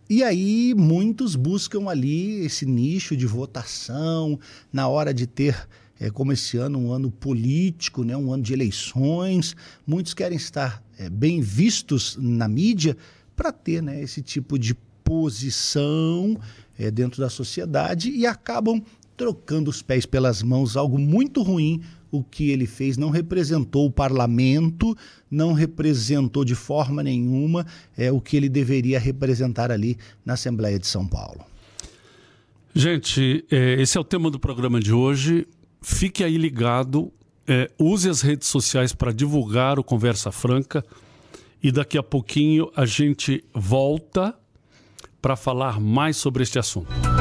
E 0.09 0.23
aí 0.23 0.73
muitos 0.77 1.35
buscam 1.35 1.89
ali 1.89 2.45
esse 2.45 2.65
nicho 2.65 3.17
de 3.17 3.27
votação 3.27 4.39
na 4.73 4.87
hora 4.87 5.13
de 5.13 5.27
ter 5.27 5.69
é, 5.99 6.11
como 6.11 6.33
esse 6.33 6.57
ano 6.57 6.79
um 6.79 6.93
ano 6.93 7.11
político, 7.11 8.05
né, 8.05 8.17
um 8.17 8.33
ano 8.33 8.43
de 8.43 8.53
eleições. 8.53 9.57
Muitos 9.87 10.15
querem 10.15 10.37
estar 10.37 10.83
é, 10.99 11.11
bem 11.11 11.41
vistos 11.41 12.17
na 12.21 12.47
mídia 12.47 12.97
para 13.35 13.51
ter 13.51 13.83
né, 13.83 14.01
esse 14.01 14.23
tipo 14.23 14.59
de 14.59 14.77
posição 15.03 16.39
é, 16.79 16.91
dentro 16.91 17.21
da 17.21 17.29
sociedade 17.29 18.11
e 18.11 18.27
acabam 18.27 18.83
trocando 19.17 19.71
os 19.71 19.83
pés 19.83 20.05
pelas 20.05 20.43
mãos, 20.43 20.77
algo 20.77 20.99
muito 20.99 21.43
ruim. 21.43 21.81
O 22.11 22.23
que 22.23 22.51
ele 22.51 22.67
fez 22.67 22.97
não 22.97 23.11
representou 23.11 23.87
o 23.87 23.91
parlamento, 23.91 24.97
não 25.31 25.53
representou 25.53 26.45
de 26.45 26.55
forma 26.55 27.03
nenhuma 27.03 27.67
é, 27.97 28.11
o 28.13 28.21
que 28.21 28.37
ele 28.37 28.49
deveria 28.49 28.99
representar 28.99 29.71
ali 29.71 29.97
na 30.25 30.35
Assembleia 30.35 30.79
de 30.79 30.87
São 30.87 31.07
Paulo. 31.07 31.41
Gente, 32.75 33.45
é, 33.51 33.81
esse 33.81 33.97
é 33.97 34.01
o 34.01 34.05
tema 34.05 34.31
do 34.31 34.39
programa 34.39 34.79
de 34.79 34.93
hoje. 34.93 35.47
Fique 35.81 36.23
aí 36.23 36.37
ligado, 36.37 37.13
é, 37.47 37.71
use 37.79 38.09
as 38.09 38.21
redes 38.21 38.49
sociais 38.49 38.93
para 38.93 39.13
divulgar 39.13 39.79
o 39.79 39.85
Conversa 39.85 40.31
Franca 40.31 40.85
e 41.63 41.73
daqui 41.73 41.97
a 41.97 42.03
pouquinho 42.03 42.71
a 42.77 42.85
gente 42.85 43.43
volta 43.55 44.35
para 45.23 45.37
falar 45.37 45.81
mais 45.81 46.17
sobre 46.17 46.43
este 46.43 46.59
assunto. 46.59 47.16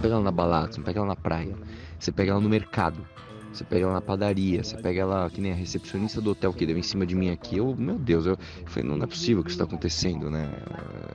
Não 0.00 0.02
pega 0.02 0.14
ela 0.14 0.24
na 0.24 0.30
balada, 0.30 0.72
você 0.72 0.78
não 0.78 0.84
pega 0.84 0.98
ela 0.98 1.08
na 1.08 1.16
praia, 1.16 1.54
você 1.98 2.10
pega 2.10 2.30
ela 2.30 2.40
no 2.40 2.48
mercado, 2.48 3.06
você 3.52 3.62
pega 3.64 3.84
ela 3.84 3.92
na 3.92 4.00
padaria, 4.00 4.64
você 4.64 4.76
pega 4.78 5.02
ela 5.02 5.28
que 5.28 5.40
nem 5.42 5.52
a 5.52 5.54
recepcionista 5.54 6.22
do 6.22 6.30
hotel 6.30 6.54
que 6.54 6.64
deu 6.64 6.78
em 6.78 6.82
cima 6.82 7.04
de 7.04 7.14
mim 7.14 7.30
aqui. 7.30 7.58
Eu, 7.58 7.74
meu 7.76 7.98
Deus, 7.98 8.24
eu, 8.24 8.32
eu 8.32 8.66
falei, 8.66 8.88
não, 8.88 8.96
não 8.96 9.04
é 9.04 9.06
possível 9.06 9.42
que 9.42 9.50
isso 9.50 9.56
está 9.60 9.64
acontecendo, 9.64 10.30
né? 10.30 10.50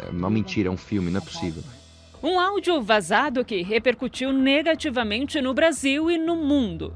É 0.07 0.11
uma 0.11 0.29
mentira, 0.29 0.69
é 0.69 0.71
um 0.71 0.77
filme, 0.77 1.09
não 1.09 1.19
é 1.19 1.23
possível. 1.23 1.63
Um 2.21 2.39
áudio 2.39 2.81
vazado 2.81 3.43
que 3.43 3.63
repercutiu 3.63 4.31
negativamente 4.31 5.41
no 5.41 5.53
Brasil 5.53 6.11
e 6.11 6.17
no 6.17 6.35
mundo. 6.35 6.93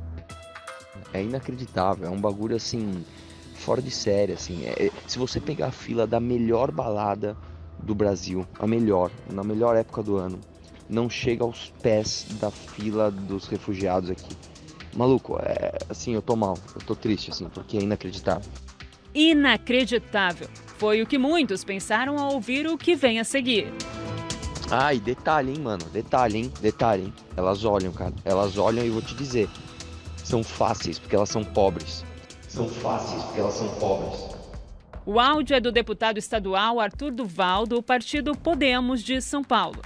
É 1.12 1.24
inacreditável, 1.24 2.08
é 2.08 2.10
um 2.10 2.22
bagulho 2.22 2.55
assim 2.55 3.03
fora 3.55 3.81
de 3.81 3.89
série, 3.89 4.34
assim. 4.34 4.63
É, 4.65 4.86
é, 4.86 4.91
se 5.08 5.17
você 5.17 5.39
pegar 5.39 5.67
a 5.67 5.72
fila 5.72 6.05
da 6.05 6.19
melhor 6.19 6.72
balada 6.72 7.36
do 7.81 7.96
Brasil, 7.96 8.46
a 8.60 8.67
melhor, 8.67 9.10
na 9.31 9.43
melhor 9.43 9.75
época 9.75 10.03
do 10.03 10.17
ano, 10.17 10.39
não 10.89 11.10
chega 11.10 11.43
aos 11.43 11.72
pés 11.81 12.25
da 12.39 12.50
fila 12.50 13.12
dos 13.12 13.48
refugiados 13.48 14.10
aqui. 14.10 14.36
Maluco, 14.96 15.38
é 15.41 15.77
assim, 15.88 16.13
eu 16.13 16.22
tô 16.22 16.36
mal, 16.36 16.58
eu 16.75 16.81
tô 16.81 16.96
triste, 16.96 17.29
assim, 17.29 17.48
porque 17.50 17.77
é 17.77 17.81
inacreditável. 17.81 18.51
Inacreditável. 19.13 20.48
Foi 20.77 21.01
o 21.01 21.08
que 21.08 21.17
muitos 21.17 21.63
pensaram 21.63 22.17
ao 22.17 22.34
ouvir 22.34 22.67
o 22.67 22.77
que 22.77 22.96
vem 22.96 23.19
a 23.19 23.24
seguir. 23.24 23.72
Ah, 24.72 24.93
e 24.93 25.00
detalhe, 25.00 25.51
hein, 25.51 25.60
mano, 25.60 25.86
detalhe, 25.91 26.39
hein, 26.39 26.53
detalhe, 26.62 27.03
hein. 27.03 27.13
Elas 27.38 27.63
olham, 27.65 27.91
cara, 27.91 28.13
elas 28.25 28.58
olham 28.58 28.86
e 28.86 28.89
vou 28.89 29.01
te 29.01 29.15
dizer, 29.15 29.50
são 30.17 30.43
fáceis, 30.43 30.98
porque 30.98 31.15
elas 31.15 31.29
são 31.29 31.43
pobres 31.43 32.03
são 32.50 32.67
fáceis 32.67 33.24
porque 33.24 33.39
elas 33.39 33.53
são 33.53 33.69
pobres. 33.75 34.27
O 35.05 35.19
áudio 35.19 35.55
é 35.55 35.60
do 35.60 35.72
deputado 35.72 36.17
estadual 36.17 36.79
Arthur 36.79 37.12
Duval, 37.12 37.65
do 37.65 37.81
partido 37.81 38.36
Podemos 38.36 39.01
de 39.01 39.22
São 39.22 39.43
Paulo. 39.43 39.81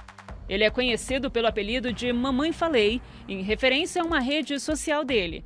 Ele 0.48 0.64
é 0.64 0.70
conhecido 0.70 1.30
pelo 1.30 1.46
apelido 1.46 1.92
de 1.92 2.12
Mamãe 2.12 2.52
Falei, 2.52 3.00
em 3.28 3.42
referência 3.42 4.02
a 4.02 4.04
uma 4.04 4.20
rede 4.20 4.58
social 4.60 5.04
dele. 5.04 5.44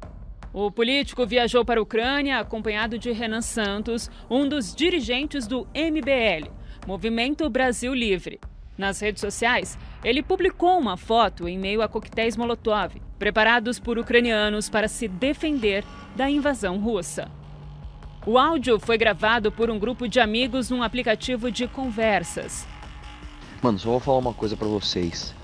O 0.52 0.70
político 0.70 1.26
viajou 1.26 1.64
para 1.64 1.78
a 1.78 1.82
Ucrânia 1.82 2.38
acompanhado 2.38 2.98
de 2.98 3.12
Renan 3.12 3.42
Santos, 3.42 4.10
um 4.30 4.48
dos 4.48 4.74
dirigentes 4.74 5.46
do 5.46 5.66
MBL, 5.74 6.50
Movimento 6.86 7.48
Brasil 7.50 7.94
Livre. 7.94 8.40
Nas 8.76 9.00
redes 9.00 9.20
sociais, 9.20 9.76
ele 10.04 10.22
publicou 10.22 10.78
uma 10.78 10.96
foto 10.96 11.48
em 11.48 11.58
meio 11.58 11.82
a 11.82 11.88
coquetéis 11.88 12.36
Molotov, 12.36 12.94
preparados 13.18 13.78
por 13.78 13.98
ucranianos 13.98 14.68
para 14.68 14.88
se 14.88 15.06
defender 15.06 15.84
da 16.16 16.30
invasão 16.30 16.78
russa. 16.78 17.30
O 18.24 18.38
áudio 18.38 18.78
foi 18.78 18.96
gravado 18.96 19.50
por 19.50 19.70
um 19.70 19.78
grupo 19.78 20.08
de 20.08 20.20
amigos 20.20 20.70
num 20.70 20.82
aplicativo 20.82 21.50
de 21.50 21.66
conversas. 21.66 22.66
Mano, 23.60 23.76
só 23.76 23.90
vou 23.90 23.98
falar 24.00 24.18
uma 24.18 24.32
coisa 24.34 24.56
para 24.56 24.68
vocês. 24.68 25.34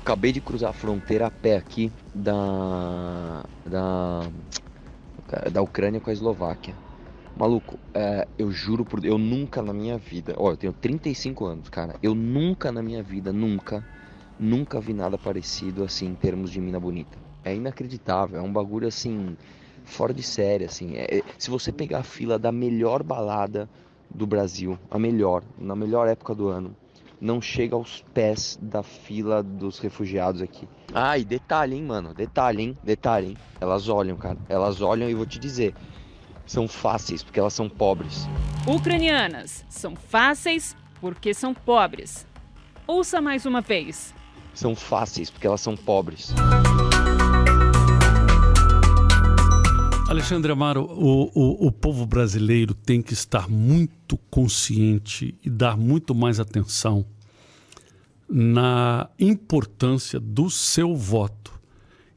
Acabei 0.00 0.32
de 0.32 0.40
cruzar 0.40 0.70
a 0.70 0.72
fronteira 0.72 1.28
a 1.28 1.30
pé 1.30 1.56
aqui 1.56 1.92
da 2.12 3.44
da 3.64 4.22
da 5.52 5.62
Ucrânia 5.62 6.00
com 6.00 6.10
a 6.10 6.12
Eslováquia. 6.12 6.74
Maluco, 7.36 7.78
é, 7.94 8.26
eu 8.36 8.50
juro 8.50 8.84
por 8.84 9.04
eu 9.04 9.16
nunca 9.16 9.62
na 9.62 9.72
minha 9.72 9.96
vida, 9.96 10.34
ó, 10.36 10.50
eu 10.50 10.56
tenho 10.56 10.72
35 10.72 11.46
anos, 11.46 11.68
cara, 11.68 11.94
eu 12.02 12.14
nunca 12.14 12.70
na 12.72 12.82
minha 12.82 13.02
vida, 13.02 13.32
nunca, 13.32 13.82
nunca 14.38 14.80
vi 14.80 14.92
nada 14.92 15.16
parecido 15.16 15.84
assim 15.84 16.06
em 16.06 16.14
termos 16.14 16.50
de 16.50 16.60
mina 16.60 16.80
bonita. 16.80 17.16
É 17.44 17.54
inacreditável, 17.54 18.38
é 18.38 18.42
um 18.42 18.52
bagulho 18.52 18.88
assim, 18.88 19.36
fora 19.84 20.12
de 20.12 20.22
série, 20.22 20.64
assim. 20.64 20.96
É, 20.96 21.22
se 21.38 21.48
você 21.48 21.72
pegar 21.72 22.00
a 22.00 22.02
fila 22.02 22.38
da 22.38 22.50
melhor 22.52 23.02
balada 23.04 23.68
do 24.10 24.26
Brasil, 24.26 24.76
a 24.90 24.98
melhor, 24.98 25.42
na 25.56 25.74
melhor 25.74 26.08
época 26.08 26.34
do 26.34 26.48
ano, 26.48 26.76
não 27.22 27.40
chega 27.40 27.76
aos 27.76 28.04
pés 28.12 28.58
da 28.60 28.82
fila 28.82 29.44
dos 29.44 29.78
refugiados 29.78 30.42
aqui. 30.42 30.68
Ah, 30.92 31.16
e 31.16 31.24
detalhe, 31.24 31.76
hein, 31.76 31.84
mano, 31.84 32.12
detalhe, 32.12 32.62
hein, 32.62 32.78
detalhe, 32.82 33.28
hein. 33.28 33.36
Elas 33.60 33.88
olham, 33.88 34.16
cara, 34.16 34.36
elas 34.48 34.80
olham 34.80 35.08
e 35.08 35.14
vou 35.14 35.24
te 35.24 35.38
dizer, 35.38 35.72
são 36.44 36.66
fáceis 36.66 37.22
porque 37.22 37.38
elas 37.38 37.52
são 37.54 37.68
pobres. 37.68 38.26
Ucranianas 38.66 39.64
são 39.68 39.94
fáceis 39.94 40.76
porque 41.00 41.32
são 41.32 41.54
pobres. 41.54 42.26
Ouça 42.88 43.20
mais 43.20 43.46
uma 43.46 43.60
vez. 43.60 44.12
São 44.52 44.74
fáceis 44.74 45.30
porque 45.30 45.46
elas 45.46 45.60
são 45.60 45.76
pobres. 45.76 46.34
Alexandre 50.12 50.52
Amaro, 50.52 50.82
o, 50.82 51.30
o, 51.34 51.68
o, 51.68 51.72
povo 51.72 52.04
brasileiro 52.04 52.74
tem 52.74 53.00
que 53.00 53.14
estar 53.14 53.48
muito 53.48 54.18
consciente 54.30 55.34
e 55.42 55.48
dar 55.48 55.74
muito 55.74 56.14
mais 56.14 56.38
atenção 56.38 57.06
na 58.28 59.08
importância 59.18 60.20
do 60.20 60.50
seu 60.50 60.94
voto 60.94 61.58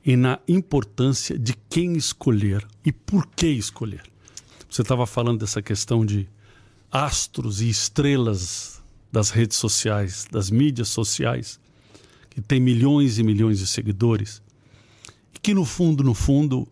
e 0.06 0.18
na 0.18 0.42
importância 0.46 1.40
de 1.40 1.56
quem 1.70 1.96
escolher 1.96 2.68
e 2.84 2.92
por 2.92 3.26
que 3.28 3.48
escolher. 3.48 4.04
Você 4.70 4.82
estava 4.82 5.08
falando 5.08 5.40
dessa 5.40 5.62
questão 5.62 6.06
de 6.06 6.28
astros 6.92 7.62
e 7.62 7.70
estrelas 7.70 8.84
das 9.10 9.30
redes 9.30 9.56
sociais, 9.56 10.28
das 10.30 10.52
mídias 10.52 10.90
sociais, 10.90 11.62
que 12.30 12.42
tem 12.42 12.60
milhões 12.60 13.20
e 13.20 13.24
milhões 13.24 13.60
de 13.60 13.68
seguidores, 13.68 14.42
e 15.34 15.40
que 15.40 15.54
no 15.54 15.64
fundo, 15.64 16.04
no 16.04 16.14
fundo, 16.14 16.68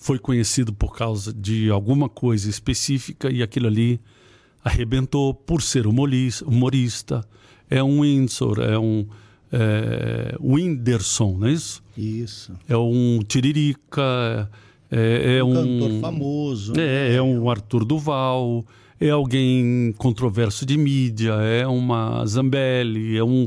foi 0.00 0.18
conhecido 0.18 0.72
por 0.72 0.96
causa 0.96 1.30
de 1.30 1.68
alguma 1.68 2.08
coisa 2.08 2.48
específica 2.48 3.30
e 3.30 3.42
aquilo 3.42 3.66
ali 3.66 4.00
arrebentou 4.64 5.34
por 5.34 5.60
ser 5.60 5.86
humorista. 5.86 7.22
É 7.68 7.82
um 7.82 8.00
Windsor, 8.00 8.60
é 8.60 8.78
um 8.78 9.06
é, 9.52 10.34
Whindersson, 10.40 11.36
não 11.38 11.46
é 11.46 11.52
isso? 11.52 11.82
Isso. 11.98 12.52
É 12.66 12.76
um 12.78 13.20
Tiririca, 13.28 14.50
é, 14.90 15.36
é 15.36 15.44
um, 15.44 15.50
um 15.50 15.80
cantor 15.80 16.00
famoso. 16.00 16.72
É, 16.72 16.76
né? 16.76 17.14
é 17.16 17.22
um 17.22 17.50
Arthur 17.50 17.84
Duval, 17.84 18.64
é 18.98 19.10
alguém 19.10 19.94
controverso 19.98 20.64
de 20.64 20.78
mídia, 20.78 21.32
é 21.34 21.66
uma 21.66 22.24
Zambelli, 22.24 23.18
é 23.18 23.22
um 23.22 23.46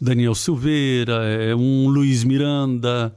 Daniel 0.00 0.34
Silveira, 0.34 1.26
é 1.26 1.54
um 1.54 1.88
Luiz 1.88 2.24
Miranda. 2.24 3.14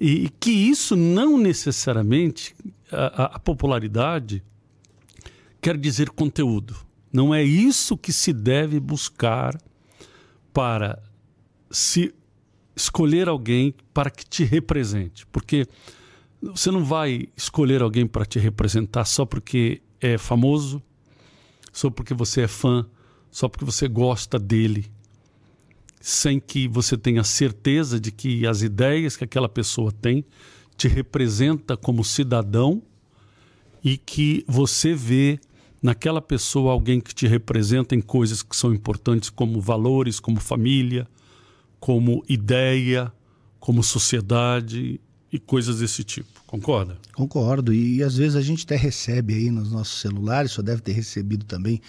E 0.00 0.30
que 0.40 0.50
isso 0.50 0.96
não 0.96 1.36
necessariamente, 1.36 2.56
a, 2.90 3.36
a 3.36 3.38
popularidade 3.38 4.42
quer 5.60 5.76
dizer 5.76 6.08
conteúdo. 6.08 6.74
Não 7.12 7.34
é 7.34 7.42
isso 7.42 7.98
que 7.98 8.12
se 8.12 8.32
deve 8.32 8.80
buscar 8.80 9.60
para 10.54 11.02
se 11.70 12.14
escolher 12.74 13.28
alguém 13.28 13.74
para 13.92 14.10
que 14.10 14.24
te 14.24 14.42
represente. 14.42 15.26
Porque 15.26 15.66
você 16.40 16.70
não 16.70 16.82
vai 16.82 17.28
escolher 17.36 17.82
alguém 17.82 18.06
para 18.06 18.24
te 18.24 18.38
representar 18.38 19.04
só 19.04 19.26
porque 19.26 19.82
é 20.00 20.16
famoso, 20.16 20.82
só 21.70 21.90
porque 21.90 22.14
você 22.14 22.42
é 22.42 22.48
fã, 22.48 22.86
só 23.30 23.48
porque 23.48 23.66
você 23.66 23.86
gosta 23.86 24.38
dele 24.38 24.90
sem 26.00 26.40
que 26.40 26.66
você 26.66 26.96
tenha 26.96 27.22
certeza 27.22 28.00
de 28.00 28.10
que 28.10 28.46
as 28.46 28.62
ideias 28.62 29.16
que 29.16 29.24
aquela 29.24 29.48
pessoa 29.48 29.92
tem 29.92 30.24
te 30.76 30.88
representa 30.88 31.76
como 31.76 32.02
cidadão 32.02 32.82
e 33.84 33.98
que 33.98 34.42
você 34.48 34.94
vê 34.94 35.38
naquela 35.82 36.22
pessoa 36.22 36.72
alguém 36.72 37.00
que 37.00 37.14
te 37.14 37.26
representa 37.26 37.94
em 37.94 38.00
coisas 38.00 38.42
que 38.42 38.56
são 38.56 38.72
importantes 38.72 39.28
como 39.28 39.60
valores, 39.60 40.18
como 40.18 40.40
família, 40.40 41.06
como 41.78 42.24
ideia, 42.26 43.12
como 43.58 43.82
sociedade 43.82 44.98
e 45.30 45.38
coisas 45.38 45.80
desse 45.80 46.02
tipo. 46.02 46.42
Concorda? 46.46 46.98
Concordo. 47.12 47.74
E, 47.74 47.96
e 47.96 48.02
às 48.02 48.16
vezes 48.16 48.36
a 48.36 48.42
gente 48.42 48.64
até 48.64 48.76
recebe 48.76 49.34
aí 49.34 49.50
nos 49.50 49.70
nossos 49.70 50.00
celulares, 50.00 50.52
só 50.52 50.62
deve 50.62 50.80
ter 50.80 50.92
recebido 50.92 51.44
também, 51.44 51.80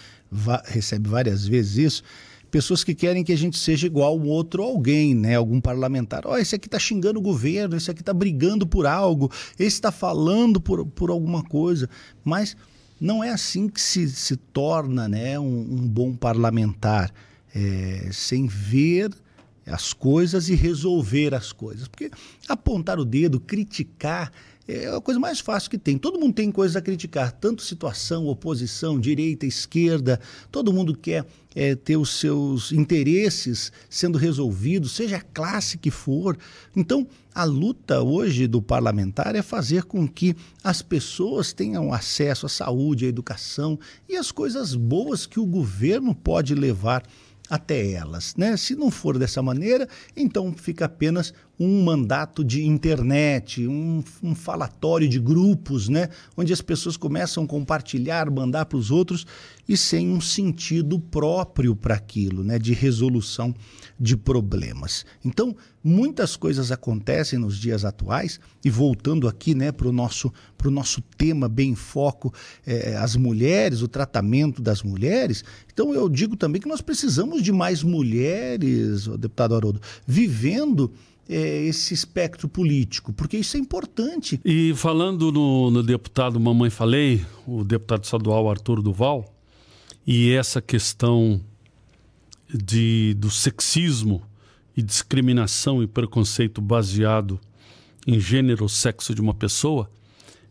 recebe 0.65 1.09
várias 1.09 1.47
vezes 1.47 1.77
isso 1.77 2.03
pessoas 2.51 2.83
que 2.83 2.93
querem 2.93 3.23
que 3.23 3.31
a 3.31 3.37
gente 3.37 3.57
seja 3.57 3.87
igual 3.87 4.19
um 4.19 4.27
outro 4.27 4.61
alguém, 4.61 5.15
né? 5.15 5.35
Algum 5.35 5.61
parlamentar. 5.61 6.27
Ó, 6.27 6.33
oh, 6.33 6.37
esse 6.37 6.53
aqui 6.53 6.67
está 6.67 6.77
xingando 6.77 7.17
o 7.17 7.21
governo, 7.21 7.77
esse 7.77 7.89
aqui 7.89 8.01
está 8.01 8.13
brigando 8.13 8.67
por 8.67 8.85
algo, 8.85 9.31
esse 9.57 9.77
está 9.77 9.91
falando 9.91 10.59
por, 10.59 10.85
por 10.85 11.09
alguma 11.09 11.41
coisa. 11.41 11.89
Mas 12.23 12.55
não 12.99 13.23
é 13.23 13.29
assim 13.29 13.69
que 13.69 13.79
se, 13.81 14.09
se 14.09 14.35
torna 14.35 15.07
né, 15.07 15.39
um, 15.39 15.61
um 15.61 15.87
bom 15.87 16.13
parlamentar, 16.15 17.11
é, 17.55 18.09
sem 18.11 18.45
ver 18.45 19.11
as 19.65 19.93
coisas 19.93 20.49
e 20.49 20.55
resolver 20.55 21.33
as 21.33 21.53
coisas. 21.53 21.87
Porque 21.87 22.11
apontar 22.47 22.99
o 22.99 23.05
dedo, 23.05 23.39
criticar 23.39 24.31
é 24.67 24.87
a 24.87 25.01
coisa 25.01 25.19
mais 25.19 25.39
fácil 25.39 25.69
que 25.69 25.77
tem. 25.77 25.97
Todo 25.97 26.19
mundo 26.19 26.33
tem 26.33 26.51
coisas 26.51 26.75
a 26.75 26.81
criticar, 26.81 27.31
tanto 27.31 27.61
situação, 27.61 28.27
oposição, 28.27 28.99
direita, 28.99 29.45
esquerda, 29.45 30.19
todo 30.51 30.73
mundo 30.73 30.95
quer 30.95 31.25
é, 31.55 31.75
ter 31.75 31.97
os 31.97 32.19
seus 32.19 32.71
interesses 32.71 33.71
sendo 33.89 34.17
resolvidos, 34.17 34.93
seja 34.93 35.17
a 35.17 35.21
classe 35.21 35.77
que 35.77 35.91
for. 35.91 36.37
Então, 36.75 37.07
a 37.33 37.43
luta 37.43 38.01
hoje 38.01 38.47
do 38.47 38.61
parlamentar 38.61 39.35
é 39.35 39.41
fazer 39.41 39.83
com 39.83 40.07
que 40.07 40.35
as 40.63 40.81
pessoas 40.81 41.53
tenham 41.53 41.93
acesso 41.93 42.45
à 42.45 42.49
saúde, 42.49 43.05
à 43.05 43.09
educação 43.09 43.79
e 44.07 44.15
às 44.15 44.31
coisas 44.31 44.75
boas 44.75 45.25
que 45.25 45.39
o 45.39 45.45
governo 45.45 46.13
pode 46.13 46.53
levar 46.55 47.03
até 47.51 47.91
elas. 47.91 48.33
Né? 48.37 48.55
Se 48.55 48.75
não 48.75 48.89
for 48.89 49.19
dessa 49.19 49.41
maneira, 49.41 49.85
então 50.15 50.53
fica 50.53 50.85
apenas 50.85 51.33
um 51.63 51.83
mandato 51.83 52.43
de 52.43 52.65
internet, 52.65 53.67
um, 53.67 54.03
um 54.23 54.33
falatório 54.33 55.07
de 55.07 55.19
grupos, 55.19 55.87
né? 55.87 56.09
onde 56.35 56.51
as 56.51 56.59
pessoas 56.59 56.97
começam 56.97 57.43
a 57.43 57.47
compartilhar, 57.47 58.31
mandar 58.31 58.65
para 58.65 58.79
os 58.79 58.89
outros 58.89 59.27
e 59.69 59.77
sem 59.77 60.09
um 60.09 60.19
sentido 60.19 60.99
próprio 60.99 61.75
para 61.75 61.93
aquilo, 61.93 62.43
né? 62.43 62.57
de 62.57 62.73
resolução 62.73 63.53
de 63.99 64.17
problemas. 64.17 65.05
Então, 65.23 65.55
muitas 65.83 66.35
coisas 66.35 66.71
acontecem 66.71 67.37
nos 67.37 67.59
dias 67.59 67.85
atuais, 67.85 68.39
e 68.65 68.69
voltando 68.69 69.27
aqui 69.27 69.53
né, 69.53 69.71
para 69.71 69.87
o 69.87 69.91
nosso, 69.91 70.33
nosso 70.65 71.01
tema 71.17 71.47
bem 71.47 71.71
em 71.71 71.75
foco, 71.75 72.33
é, 72.65 72.95
as 72.97 73.15
mulheres, 73.15 73.83
o 73.83 73.87
tratamento 73.87 74.61
das 74.61 74.81
mulheres, 74.81 75.43
então 75.71 75.93
eu 75.93 76.09
digo 76.09 76.35
também 76.35 76.61
que 76.61 76.67
nós 76.67 76.81
precisamos 76.81 77.41
de 77.41 77.51
mais 77.51 77.83
mulheres, 77.83 79.07
deputado 79.07 79.55
Haroldo, 79.55 79.81
vivendo 80.05 80.91
é, 80.91 81.10
esse 81.29 81.93
espectro 81.93 82.49
político, 82.49 83.13
porque 83.13 83.37
isso 83.37 83.55
é 83.55 83.59
importante. 83.59 84.39
E 84.43 84.73
falando 84.75 85.31
no, 85.31 85.71
no, 85.71 85.83
deputado 85.83 86.39
Mamãe 86.39 86.69
Falei, 86.69 87.25
o 87.47 87.63
deputado 87.63 88.03
estadual 88.03 88.49
Arthur 88.49 88.81
Duval, 88.81 89.33
e 90.05 90.31
essa 90.31 90.61
questão 90.61 91.39
de, 92.53 93.13
do 93.17 93.29
sexismo 93.29 94.21
e 94.75 94.81
discriminação 94.81 95.81
e 95.81 95.87
preconceito 95.87 96.61
baseado 96.61 97.39
em 98.05 98.19
gênero 98.19 98.63
ou 98.63 98.69
sexo 98.69 99.13
de 99.13 99.21
uma 99.21 99.33
pessoa, 99.33 99.89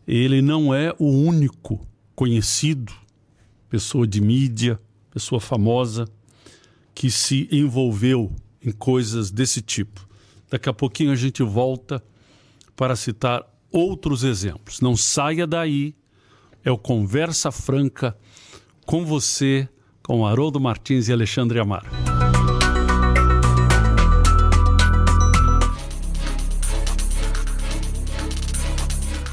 ele 0.07 0.41
não 0.41 0.73
é 0.73 0.95
o 0.97 1.09
único 1.09 1.85
conhecido, 2.15 2.91
pessoa 3.69 4.07
de 4.07 4.21
mídia, 4.21 4.79
pessoa 5.11 5.39
famosa, 5.39 6.07
que 6.93 7.11
se 7.11 7.47
envolveu 7.51 8.31
em 8.63 8.71
coisas 8.71 9.31
desse 9.31 9.61
tipo. 9.61 10.07
Daqui 10.51 10.67
a 10.67 10.73
pouquinho 10.73 11.13
a 11.13 11.15
gente 11.15 11.41
volta 11.41 12.03
para 12.75 12.93
citar 12.97 13.41
outros 13.71 14.25
exemplos. 14.25 14.81
Não 14.81 14.97
saia 14.97 15.47
daí. 15.47 15.95
É 16.63 16.69
o 16.69 16.77
Conversa 16.77 17.51
Franca 17.51 18.15
com 18.85 19.05
você, 19.05 19.67
com 20.03 20.27
Haroldo 20.27 20.59
Martins 20.59 21.07
e 21.07 21.13
Alexandre 21.13 21.57
Amaro. 21.57 21.87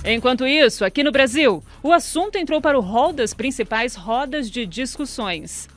Enquanto 0.05 0.47
isso, 0.47 0.85
aqui 0.85 1.03
no 1.03 1.11
Brasil, 1.11 1.63
o 1.83 1.93
assunto 1.93 2.37
entrou 2.37 2.63
para 2.63 2.79
o 2.79 2.81
rol 2.81 3.13
das 3.13 3.35
principais 3.35 3.97
rodas 3.97 4.49
de 4.49 4.65
discussões. 4.65 5.69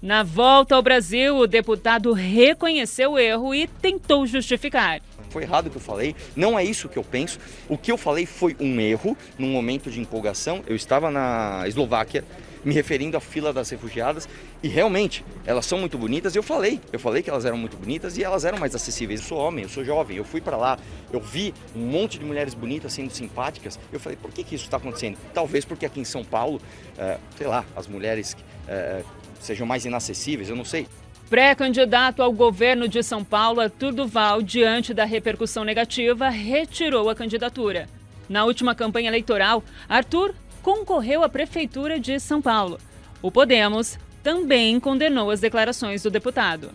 Na 0.00 0.22
volta 0.22 0.76
ao 0.76 0.82
Brasil, 0.82 1.36
o 1.36 1.46
deputado 1.48 2.12
reconheceu 2.12 3.12
o 3.12 3.18
erro 3.18 3.52
e 3.52 3.66
tentou 3.66 4.24
justificar. 4.28 5.00
Foi 5.30 5.42
errado 5.42 5.66
o 5.66 5.70
que 5.70 5.76
eu 5.76 5.80
falei, 5.80 6.14
não 6.36 6.56
é 6.56 6.64
isso 6.64 6.88
que 6.88 6.96
eu 6.96 7.02
penso. 7.02 7.40
O 7.68 7.76
que 7.76 7.90
eu 7.90 7.98
falei 7.98 8.24
foi 8.24 8.56
um 8.60 8.80
erro, 8.80 9.16
num 9.36 9.48
momento 9.48 9.90
de 9.90 9.98
empolgação. 10.00 10.62
Eu 10.68 10.76
estava 10.76 11.10
na 11.10 11.64
Eslováquia, 11.66 12.24
me 12.64 12.72
referindo 12.72 13.16
à 13.16 13.20
fila 13.20 13.52
das 13.52 13.70
refugiadas, 13.70 14.28
E 14.60 14.66
realmente, 14.66 15.24
elas 15.46 15.66
são 15.66 15.78
muito 15.78 15.96
bonitas. 15.96 16.34
Eu 16.34 16.42
falei, 16.42 16.80
eu 16.92 16.98
falei 16.98 17.22
que 17.22 17.30
elas 17.30 17.44
eram 17.44 17.56
muito 17.56 17.76
bonitas 17.76 18.18
e 18.18 18.24
elas 18.24 18.44
eram 18.44 18.58
mais 18.58 18.74
acessíveis. 18.74 19.20
Eu 19.20 19.26
sou 19.26 19.38
homem, 19.38 19.62
eu 19.62 19.68
sou 19.68 19.84
jovem, 19.84 20.16
eu 20.16 20.24
fui 20.24 20.40
para 20.40 20.56
lá, 20.56 20.78
eu 21.12 21.20
vi 21.20 21.54
um 21.76 21.86
monte 21.86 22.18
de 22.18 22.24
mulheres 22.24 22.54
bonitas 22.54 22.92
sendo 22.92 23.10
simpáticas. 23.10 23.78
Eu 23.92 24.00
falei, 24.00 24.18
por 24.20 24.32
que, 24.32 24.42
que 24.42 24.56
isso 24.56 24.64
está 24.64 24.76
acontecendo? 24.76 25.16
Talvez 25.32 25.64
porque 25.64 25.86
aqui 25.86 26.00
em 26.00 26.04
São 26.04 26.24
Paulo, 26.24 26.60
é, 26.98 27.18
sei 27.36 27.46
lá, 27.46 27.64
as 27.76 27.86
mulheres 27.86 28.36
é, 28.66 29.04
sejam 29.40 29.66
mais 29.66 29.84
inacessíveis, 29.84 30.48
eu 30.48 30.56
não 30.56 30.64
sei. 30.64 30.88
Pré-candidato 31.30 32.22
ao 32.22 32.32
governo 32.32 32.88
de 32.88 33.02
São 33.02 33.22
Paulo, 33.22 33.60
Arthur 33.60 33.92
Duval, 33.92 34.42
diante 34.42 34.92
da 34.92 35.04
repercussão 35.04 35.62
negativa, 35.62 36.30
retirou 36.30 37.08
a 37.10 37.14
candidatura. 37.14 37.88
Na 38.28 38.44
última 38.44 38.74
campanha 38.74 39.08
eleitoral, 39.08 39.62
Arthur 39.88 40.34
concorreu 40.62 41.22
à 41.22 41.28
Prefeitura 41.28 42.00
de 42.00 42.18
São 42.18 42.42
Paulo. 42.42 42.78
O 43.22 43.30
Podemos 43.30 43.98
também 44.28 44.78
condenou 44.78 45.30
as 45.30 45.40
declarações 45.40 46.02
do 46.02 46.10
deputado. 46.10 46.70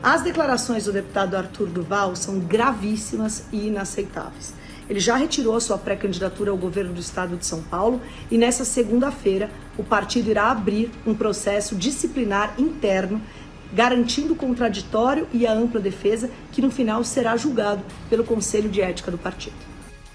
As 0.00 0.22
declarações 0.22 0.84
do 0.84 0.92
deputado 0.92 1.34
Arthur 1.34 1.66
Duval 1.66 2.14
são 2.14 2.38
gravíssimas 2.38 3.44
e 3.52 3.66
inaceitáveis. 3.66 4.54
Ele 4.88 5.00
já 5.00 5.16
retirou 5.16 5.56
a 5.56 5.60
sua 5.60 5.76
pré-candidatura 5.76 6.52
ao 6.52 6.56
governo 6.56 6.92
do 6.92 7.00
estado 7.00 7.36
de 7.36 7.44
São 7.44 7.60
Paulo 7.60 8.00
e 8.30 8.38
nessa 8.38 8.64
segunda-feira 8.64 9.50
o 9.76 9.82
partido 9.82 10.30
irá 10.30 10.48
abrir 10.48 10.92
um 11.04 11.12
processo 11.12 11.74
disciplinar 11.74 12.54
interno 12.56 13.20
garantindo 13.72 14.34
o 14.34 14.36
contraditório 14.36 15.26
e 15.32 15.48
a 15.48 15.52
ampla 15.52 15.80
defesa, 15.80 16.30
que 16.52 16.62
no 16.62 16.70
final 16.70 17.02
será 17.02 17.36
julgado 17.36 17.82
pelo 18.08 18.22
Conselho 18.22 18.68
de 18.68 18.80
Ética 18.80 19.10
do 19.10 19.18
partido. 19.18 19.56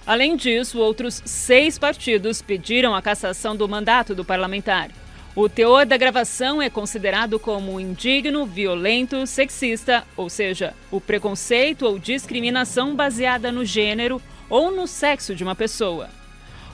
Além 0.07 0.37
disso, 0.37 0.79
outros 0.79 1.21
seis 1.25 1.77
partidos 1.77 2.41
pediram 2.41 2.95
a 2.95 3.01
cassação 3.01 3.57
do 3.57 3.67
mandato 3.67 4.15
do 4.15 4.23
parlamentar. 4.23 4.89
O 5.35 5.49
teor 5.49 5.85
da 5.85 5.97
gravação 5.97 6.61
é 6.61 6.69
considerado 6.69 7.37
como 7.37 7.77
indigno, 7.77 8.45
violento, 8.45 9.27
sexista, 9.27 10.07
ou 10.15 10.29
seja, 10.29 10.73
o 10.89 11.01
preconceito 11.01 11.85
ou 11.85 11.99
discriminação 11.99 12.95
baseada 12.95 13.51
no 13.51 13.65
gênero 13.65 14.21
ou 14.49 14.71
no 14.71 14.87
sexo 14.87 15.35
de 15.35 15.43
uma 15.43 15.53
pessoa. 15.53 16.09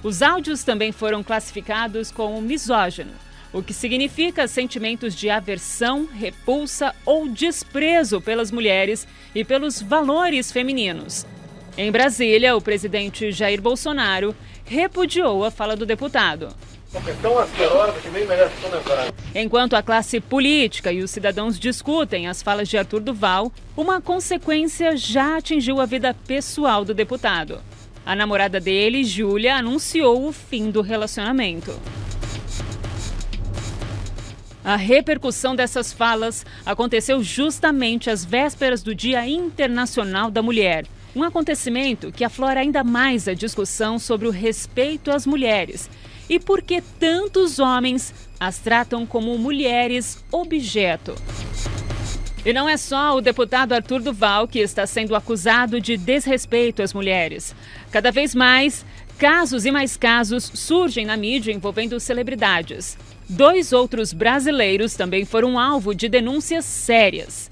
Os 0.04 0.22
áudios 0.22 0.64
também 0.64 0.92
foram 0.92 1.24
classificados 1.24 2.12
como 2.12 2.40
misógino, 2.40 3.14
o 3.52 3.64
que 3.64 3.74
significa 3.74 4.48
sentimentos 4.48 5.16
de 5.16 5.28
aversão, 5.28 6.06
repulsa 6.06 6.94
ou 7.04 7.28
desprezo 7.28 8.22
pelas 8.22 8.52
mulheres 8.52 9.08
e 9.34 9.44
pelos 9.44 9.82
valores 9.82 10.52
femininos. 10.52 11.26
Em 11.76 11.92
Brasília, 11.92 12.56
o 12.56 12.62
presidente 12.62 13.32
Jair 13.32 13.60
Bolsonaro 13.60 14.36
repudiou 14.66 15.44
a 15.44 15.50
fala 15.50 15.76
do 15.76 15.84
deputado. 15.84 16.56
Enquanto 19.34 19.76
a 19.76 19.82
classe 19.82 20.20
política 20.20 20.92
e 20.92 21.02
os 21.02 21.10
cidadãos 21.10 21.58
discutem 21.58 22.28
as 22.28 22.42
falas 22.42 22.68
de 22.68 22.78
Arthur 22.78 23.00
Duval, 23.00 23.52
uma 23.78 24.02
consequência 24.02 24.98
já 24.98 25.38
atingiu 25.38 25.80
a 25.80 25.86
vida 25.86 26.14
pessoal 26.14 26.84
do 26.84 26.94
deputado. 26.94 27.62
A 28.06 28.14
namorada 28.14 28.60
dele, 28.60 29.06
Júlia, 29.06 29.56
anunciou 29.56 30.28
o 30.28 30.34
fim 30.34 30.70
do 30.70 30.82
relacionamento. 30.82 31.80
A 34.64 34.76
repercussão 34.76 35.56
dessas 35.56 35.94
falas 35.94 36.46
aconteceu 36.66 37.24
justamente 37.24 38.10
às 38.10 38.26
vésperas 38.26 38.84
do 38.84 38.94
Dia 38.94 39.26
Internacional 39.26 40.30
da 40.30 40.42
Mulher. 40.42 40.86
Um 41.16 41.24
acontecimento 41.24 42.12
que 42.12 42.24
aflora 42.24 42.62
ainda 42.62 42.84
mais 42.84 43.28
a 43.28 43.34
discussão 43.34 44.00
sobre 44.00 44.28
o 44.28 44.32
respeito 44.32 45.12
às 45.12 45.26
mulheres 45.26 45.90
e 46.30 46.40
por 46.40 46.62
que 46.62 46.82
tantos 46.82 47.60
homens 47.60 48.14
as 48.40 48.60
tratam 48.60 49.06
como 49.06 49.38
mulheres 49.38 50.24
objeto. 50.32 51.14
E 52.46 52.54
não 52.54 52.68
é 52.68 52.78
só 52.78 53.16
o 53.16 53.22
deputado 53.22 53.74
Arthur 53.74 54.02
Duval 54.02 54.48
que 54.48 54.60
está 54.60 54.88
sendo 54.88 55.16
acusado 55.16 55.82
de 55.82 55.98
desrespeito 55.98 56.82
às 56.82 56.94
mulheres. 56.94 57.54
Cada 57.92 58.10
vez 58.10 58.34
mais, 58.34 58.86
casos 59.18 59.66
e 59.66 59.72
mais 59.72 59.98
casos 59.98 60.50
surgem 60.56 61.06
na 61.06 61.18
mídia 61.18 61.52
envolvendo 61.52 62.00
celebridades. 62.00 62.98
Dois 63.30 63.74
outros 63.74 64.12
brasileiros 64.14 64.96
também 64.96 65.26
foram 65.26 65.60
alvo 65.60 65.94
de 65.94 66.10
denúncias 66.10 66.66
sérias. 66.66 67.50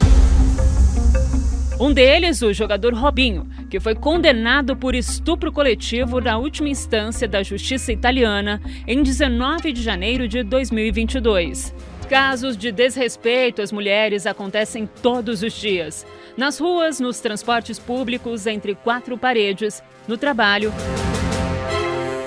Um 1.80 1.94
deles, 1.94 2.42
o 2.42 2.52
jogador 2.52 2.94
Robinho, 2.94 3.48
que 3.70 3.80
foi 3.80 3.96
condenado 3.96 4.76
por 4.76 4.94
estupro 4.94 5.50
coletivo 5.50 6.20
na 6.20 6.38
última 6.38 6.68
instância 6.68 7.26
da 7.26 7.42
justiça 7.42 7.94
italiana 7.94 8.62
em 8.86 9.02
19 9.02 9.72
de 9.72 9.82
janeiro 9.82 10.28
de 10.28 10.44
2022. 10.44 11.74
Casos 12.10 12.58
de 12.58 12.70
desrespeito 12.70 13.62
às 13.62 13.72
mulheres 13.72 14.28
acontecem 14.28 14.90
todos 15.02 15.42
os 15.42 15.54
dias. 15.54 16.06
Nas 16.36 16.60
ruas, 16.60 17.00
nos 17.00 17.22
transportes 17.22 17.80
públicos, 17.80 18.46
entre 18.46 18.76
quatro 18.76 19.18
paredes, 19.18 19.82
no 20.06 20.18
trabalho. 20.18 20.74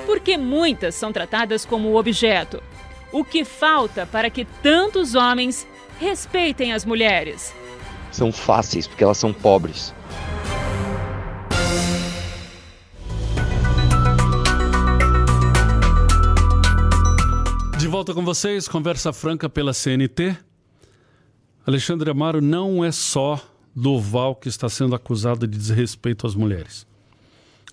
Porque 0.06 0.38
muitas 0.38 0.94
são 0.94 1.12
tratadas 1.12 1.66
como 1.66 1.98
objeto. 1.98 2.62
O 3.12 3.22
que 3.22 3.44
falta 3.44 4.06
para 4.06 4.30
que 4.30 4.46
tantos 4.62 5.14
homens 5.14 5.68
respeitem 6.00 6.72
as 6.72 6.86
mulheres? 6.86 7.54
São 8.12 8.30
fáceis, 8.30 8.86
porque 8.86 9.02
elas 9.02 9.16
são 9.16 9.32
pobres. 9.32 9.94
De 17.78 17.88
volta 17.88 18.14
com 18.14 18.24
vocês, 18.24 18.68
conversa 18.68 19.12
franca 19.12 19.48
pela 19.48 19.72
CNT. 19.72 20.36
Alexandre 21.66 22.10
Amaro 22.10 22.40
não 22.40 22.84
é 22.84 22.92
só 22.92 23.40
Doval 23.74 24.36
que 24.36 24.48
está 24.48 24.68
sendo 24.68 24.94
acusado 24.94 25.46
de 25.46 25.56
desrespeito 25.56 26.26
às 26.26 26.34
mulheres. 26.34 26.86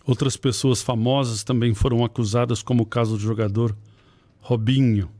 Outras 0.05 0.37
pessoas 0.37 0.81
famosas 0.81 1.43
também 1.43 1.73
foram 1.73 2.05
acusadas, 2.05 2.63
como 2.63 2.83
o 2.83 2.85
caso 2.85 3.17
do 3.17 3.21
jogador 3.21 3.75
Robinho, 4.39 5.11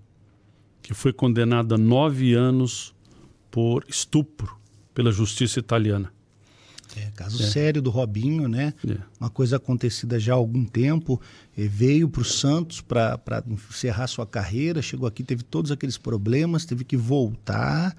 que 0.82 0.94
foi 0.94 1.12
condenado 1.12 1.76
a 1.76 1.78
nove 1.78 2.34
anos 2.34 2.96
por 3.52 3.84
estupro 3.88 4.59
pela 5.00 5.14
justiça 5.14 5.60
italiana. 5.60 6.12
É, 6.98 7.10
caso 7.16 7.42
é. 7.42 7.46
sério 7.46 7.82
do 7.82 7.90
Robinho, 7.90 8.50
né? 8.50 8.74
É. 8.86 8.98
Uma 9.18 9.30
coisa 9.30 9.56
acontecida 9.56 10.20
já 10.20 10.34
há 10.34 10.36
algum 10.36 10.66
tempo. 10.66 11.22
veio 11.56 12.10
para 12.10 12.22
o 12.22 12.26
Santos 12.26 12.82
para 12.82 13.18
encerrar 13.48 14.08
sua 14.08 14.28
carreira, 14.28 14.82
chegou 14.82 15.08
aqui, 15.08 15.24
teve 15.24 15.42
todos 15.42 15.72
aqueles 15.72 15.98
problemas, 15.98 16.66
teve 16.66 16.84
que 16.84 16.98
voltar. 16.98 17.96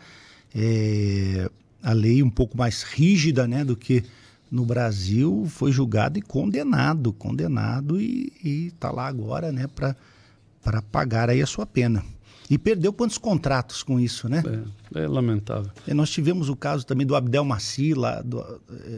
É, 0.55 1.51
a 1.83 1.95
lei 1.95 2.23
um 2.23 2.29
pouco 2.29 2.59
mais 2.59 2.83
rígida 2.83 3.49
né, 3.49 3.65
do 3.65 3.75
que 3.75 4.05
no 4.51 4.67
Brasil, 4.67 5.47
foi 5.49 5.73
julgado 5.73 6.19
e 6.19 6.23
condenado, 6.23 7.15
condenado 7.15 7.99
e 7.99 8.31
está 8.75 8.91
lá 8.91 9.07
agora 9.07 9.51
né, 9.51 9.67
para 9.69 10.83
pagar 10.93 11.31
aí 11.31 11.41
a 11.41 11.47
sua 11.47 11.65
pena. 11.65 12.05
E 12.51 12.59
perdeu 12.59 12.93
quantos 12.93 13.17
contratos 13.17 13.85
com 13.85 14.01
isso, 14.01 14.29
né? 14.29 14.43
É, 14.93 15.05
é 15.05 15.09
lamentável. 15.09 15.71
E 15.87 15.95
nós 15.95 16.11
tivemos 16.11 16.49
o 16.49 16.57
caso 16.57 16.85
também 16.85 17.07
do 17.07 17.15
Abdel 17.15 17.45
Maci, 17.45 17.95
lá 17.95 18.21
do, 18.21 18.41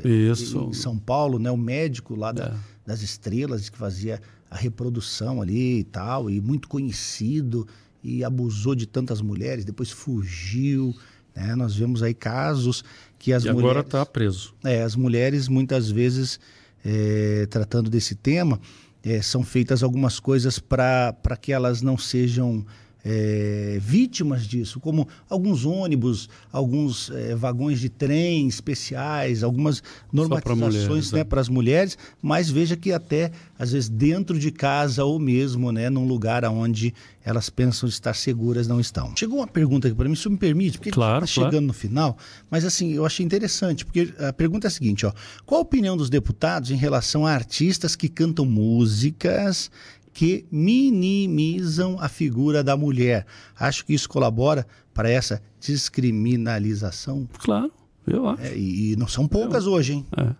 é, 0.03 0.09
isso. 0.09 0.71
em 0.71 0.73
São 0.73 0.99
Paulo, 0.99 1.39
né? 1.39 1.51
O 1.51 1.57
médico 1.57 2.15
lá 2.15 2.33
da, 2.33 2.47
é. 2.47 2.55
das 2.87 3.03
estrelas 3.03 3.69
que 3.69 3.77
fazia 3.77 4.23
a 4.51 4.57
reprodução 4.57 5.43
ali 5.43 5.81
e 5.81 5.85
tal, 5.85 6.31
e 6.31 6.41
muito 6.41 6.67
conhecido, 6.67 7.69
e 8.03 8.25
abusou 8.25 8.75
de 8.75 8.87
tantas 8.87 9.21
mulheres, 9.21 9.67
depois 9.67 9.91
fugiu. 9.91 10.97
Né? 11.37 11.55
Nós 11.55 11.77
vemos 11.77 12.03
aí 12.03 12.15
casos 12.15 12.83
que 13.19 13.35
as 13.35 13.45
e 13.45 13.49
mulheres. 13.49 13.65
agora 13.65 13.81
está 13.81 14.07
preso. 14.07 14.55
É, 14.65 14.83
as 14.83 14.97
mulheres 14.97 15.47
muitas 15.47 15.91
vezes, 15.91 16.41
é, 16.83 17.47
tratando 17.51 17.91
desse 17.91 18.15
tema, 18.15 18.59
é, 19.03 19.21
são 19.21 19.43
feitas 19.43 19.83
algumas 19.83 20.19
coisas 20.19 20.59
para 20.59 21.37
que 21.39 21.53
elas 21.53 21.83
não 21.83 21.99
sejam 21.99 22.65
é, 23.05 23.79
vítimas 23.81 24.47
disso, 24.47 24.79
como 24.79 25.09
alguns 25.29 25.65
ônibus, 25.65 26.29
alguns 26.53 27.11
é, 27.11 27.35
vagões 27.35 27.81
de 27.81 27.89
trem 27.89 28.47
especiais, 28.47 29.43
algumas 29.43 29.83
normatizações 30.13 31.11
para 31.11 31.25
né, 31.25 31.41
as 31.41 31.49
mulheres, 31.49 31.99
mas 32.21 32.49
veja 32.49 32.77
que 32.77 32.93
até, 32.93 33.33
às 33.59 33.73
vezes, 33.73 33.89
dentro 33.89 34.39
de 34.39 34.51
casa 34.51 35.05
ou 35.05 35.19
mesmo 35.19 35.73
né, 35.73 35.91
num 35.91 36.07
lugar 36.07 36.45
onde 36.45 36.95
elas 37.25 37.49
pensam 37.49 37.89
estar 37.89 38.15
seguras, 38.15 38.67
não 38.67 38.81
estão. 38.81 39.15
Chegou 39.17 39.39
uma 39.39 39.47
pergunta 39.47 39.87
aqui 39.87 39.97
para 39.97 40.09
mim, 40.09 40.15
se 40.15 40.29
me 40.29 40.37
permite, 40.37 40.79
porque 40.79 40.91
claro, 40.91 41.25
está 41.25 41.43
chegando 41.43 41.67
no 41.67 41.73
final, 41.73 42.17
mas 42.51 42.65
assim, 42.65 42.93
eu 42.93 43.07
achei 43.07 43.25
interessante, 43.25 43.85
porque 43.85 44.13
a 44.19 44.33
pergunta 44.33 44.67
é 44.67 44.69
a 44.69 44.71
seguinte, 44.71 45.07
ó, 45.07 45.13
qual 45.47 45.61
a 45.61 45.63
opinião 45.63 45.97
dos 45.97 46.11
deputados 46.11 46.71
em 46.71 46.77
relação 46.77 47.27
a 47.27 47.33
artistas 47.33 47.95
que 47.95 48.09
cantam 48.09 48.45
músicas 48.45 49.71
que 50.13 50.47
minimizam 50.51 51.97
a 51.99 52.09
figura 52.09 52.63
da 52.63 52.77
mulher. 52.77 53.27
Acho 53.59 53.85
que 53.85 53.95
isso 53.95 54.09
colabora 54.09 54.67
para 54.93 55.09
essa 55.09 55.43
descriminalização. 55.61 57.29
Claro, 57.39 57.73
eu 58.07 58.29
acho. 58.29 58.43
É, 58.43 58.57
e, 58.57 58.95
não 58.97 59.09
são 59.09 59.27
poucas 59.27 59.65
eu, 59.65 59.73
hoje, 59.73 59.95
hein? 59.95 60.07
É. 60.17 60.35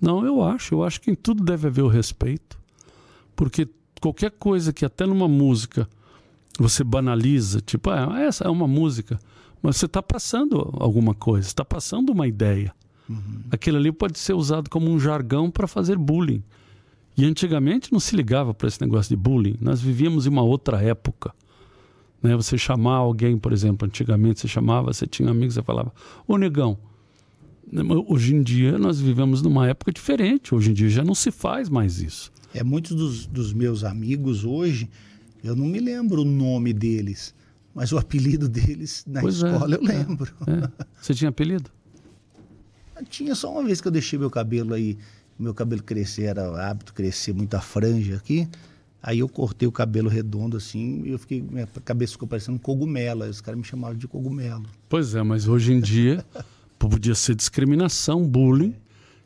Não, 0.00 0.24
eu 0.24 0.42
acho. 0.42 0.74
Eu 0.74 0.84
acho 0.84 1.00
que 1.00 1.10
em 1.10 1.14
tudo 1.14 1.44
deve 1.44 1.66
haver 1.66 1.82
o 1.82 1.88
respeito. 1.88 2.58
Porque 3.36 3.68
qualquer 4.00 4.30
coisa 4.30 4.72
que 4.72 4.84
até 4.84 5.06
numa 5.06 5.28
música 5.28 5.88
você 6.58 6.82
banaliza, 6.82 7.60
tipo, 7.60 7.90
ah, 7.90 8.18
essa 8.20 8.44
é 8.44 8.48
uma 8.48 8.66
música, 8.66 9.18
mas 9.62 9.76
você 9.76 9.86
está 9.86 10.02
passando 10.02 10.74
alguma 10.80 11.14
coisa, 11.14 11.46
está 11.46 11.64
passando 11.64 12.10
uma 12.10 12.26
ideia. 12.26 12.74
Uhum. 13.08 13.42
Aquilo 13.50 13.76
ali 13.76 13.92
pode 13.92 14.18
ser 14.18 14.34
usado 14.34 14.68
como 14.68 14.90
um 14.90 14.98
jargão 14.98 15.50
para 15.50 15.66
fazer 15.66 15.96
bullying. 15.96 16.42
E 17.18 17.24
antigamente 17.24 17.92
não 17.92 17.98
se 17.98 18.14
ligava 18.14 18.54
para 18.54 18.68
esse 18.68 18.80
negócio 18.80 19.08
de 19.10 19.16
bullying. 19.16 19.56
Nós 19.60 19.80
vivíamos 19.80 20.24
em 20.24 20.28
uma 20.28 20.42
outra 20.42 20.80
época. 20.80 21.34
Né? 22.22 22.36
Você 22.36 22.56
chamar 22.56 22.94
alguém, 22.94 23.36
por 23.36 23.52
exemplo, 23.52 23.88
antigamente 23.88 24.38
você 24.38 24.46
chamava, 24.46 24.92
você 24.92 25.04
tinha 25.04 25.28
amigos, 25.28 25.54
você 25.54 25.62
falava, 25.62 25.92
ô 26.28 26.38
negão. 26.38 26.78
Hoje 28.06 28.36
em 28.36 28.40
dia 28.40 28.78
nós 28.78 29.00
vivemos 29.00 29.42
numa 29.42 29.66
época 29.66 29.90
diferente. 29.90 30.54
Hoje 30.54 30.70
em 30.70 30.74
dia 30.74 30.88
já 30.88 31.02
não 31.02 31.14
se 31.14 31.32
faz 31.32 31.68
mais 31.68 32.00
isso. 32.00 32.30
É, 32.54 32.62
muitos 32.62 32.94
dos, 32.94 33.26
dos 33.26 33.52
meus 33.52 33.82
amigos 33.82 34.44
hoje, 34.44 34.88
eu 35.42 35.56
não 35.56 35.66
me 35.66 35.80
lembro 35.80 36.22
o 36.22 36.24
nome 36.24 36.72
deles, 36.72 37.34
mas 37.74 37.90
o 37.90 37.98
apelido 37.98 38.48
deles 38.48 39.04
na 39.04 39.20
pois 39.20 39.42
é, 39.42 39.52
escola 39.52 39.74
é, 39.74 39.78
eu 39.78 39.82
lembro. 39.82 40.32
É. 40.46 40.86
Você 41.00 41.14
tinha 41.14 41.30
apelido? 41.30 41.68
Tinha 43.10 43.32
só 43.36 43.52
uma 43.52 43.62
vez 43.62 43.80
que 43.80 43.86
eu 43.86 43.92
deixei 43.92 44.18
meu 44.18 44.28
cabelo 44.28 44.74
aí 44.74 44.98
meu 45.38 45.54
cabelo 45.54 45.82
crescer, 45.82 46.24
era 46.24 46.68
hábito 46.68 46.92
crescer 46.92 47.32
muita 47.32 47.60
franja 47.60 48.16
aqui. 48.16 48.48
Aí 49.02 49.20
eu 49.20 49.28
cortei 49.28 49.68
o 49.68 49.72
cabelo 49.72 50.08
redondo 50.08 50.56
assim 50.56 51.02
e 51.04 51.10
eu 51.10 51.18
fiquei, 51.18 51.40
minha 51.40 51.66
cabeça 51.84 52.12
ficou 52.12 52.26
parecendo 52.26 52.56
um 52.56 52.58
cogumelo. 52.58 53.22
Aí 53.22 53.30
os 53.30 53.40
caras 53.40 53.58
me 53.58 53.64
chamavam 53.64 53.96
de 53.96 54.08
cogumelo. 54.08 54.64
Pois 54.88 55.14
é, 55.14 55.22
mas 55.22 55.46
hoje 55.46 55.72
em 55.72 55.80
dia 55.80 56.24
podia 56.78 57.14
ser 57.14 57.34
discriminação, 57.34 58.26
bullying, 58.26 58.74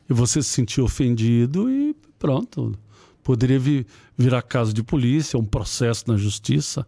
e 0.09 0.13
você 0.13 0.43
se 0.43 0.49
sentiu 0.49 0.83
ofendido 0.83 1.69
e 1.69 1.95
pronto. 2.19 2.77
Poderia 3.23 3.59
vir, 3.59 3.87
virar 4.17 4.41
caso 4.41 4.73
de 4.73 4.83
polícia, 4.83 5.39
um 5.39 5.45
processo 5.45 6.03
na 6.07 6.17
justiça. 6.17 6.85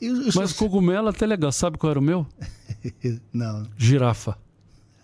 Eu, 0.00 0.16
eu 0.16 0.32
mas 0.34 0.50
sou... 0.50 0.68
cogumelo 0.68 1.08
é 1.08 1.10
até 1.10 1.26
legal. 1.26 1.50
Sabe 1.50 1.78
qual 1.78 1.90
era 1.90 1.98
o 1.98 2.02
meu? 2.02 2.26
Não. 3.32 3.66
Girafa. 3.76 4.38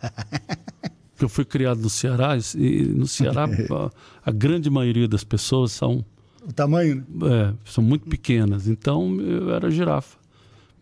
que 1.21 1.25
eu 1.27 1.29
fui 1.29 1.45
criado 1.45 1.83
no 1.83 1.91
Ceará 1.91 2.31
e 2.57 2.83
no 2.83 3.07
Ceará 3.07 3.45
a, 3.71 3.91
a, 4.31 4.33
grande 4.33 4.71
maioria 4.71 5.07
das 5.07 5.23
pessoas 5.23 5.71
são 5.71 6.03
o 6.43 6.51
tamanho 6.51 7.05
né? 7.11 7.51
é, 7.51 7.71
são 7.71 7.85
muito 7.85 8.09
pequenas. 8.09 8.67
Então 8.67 9.21
eu 9.21 9.55
era 9.55 9.71
girafa. 9.71 10.19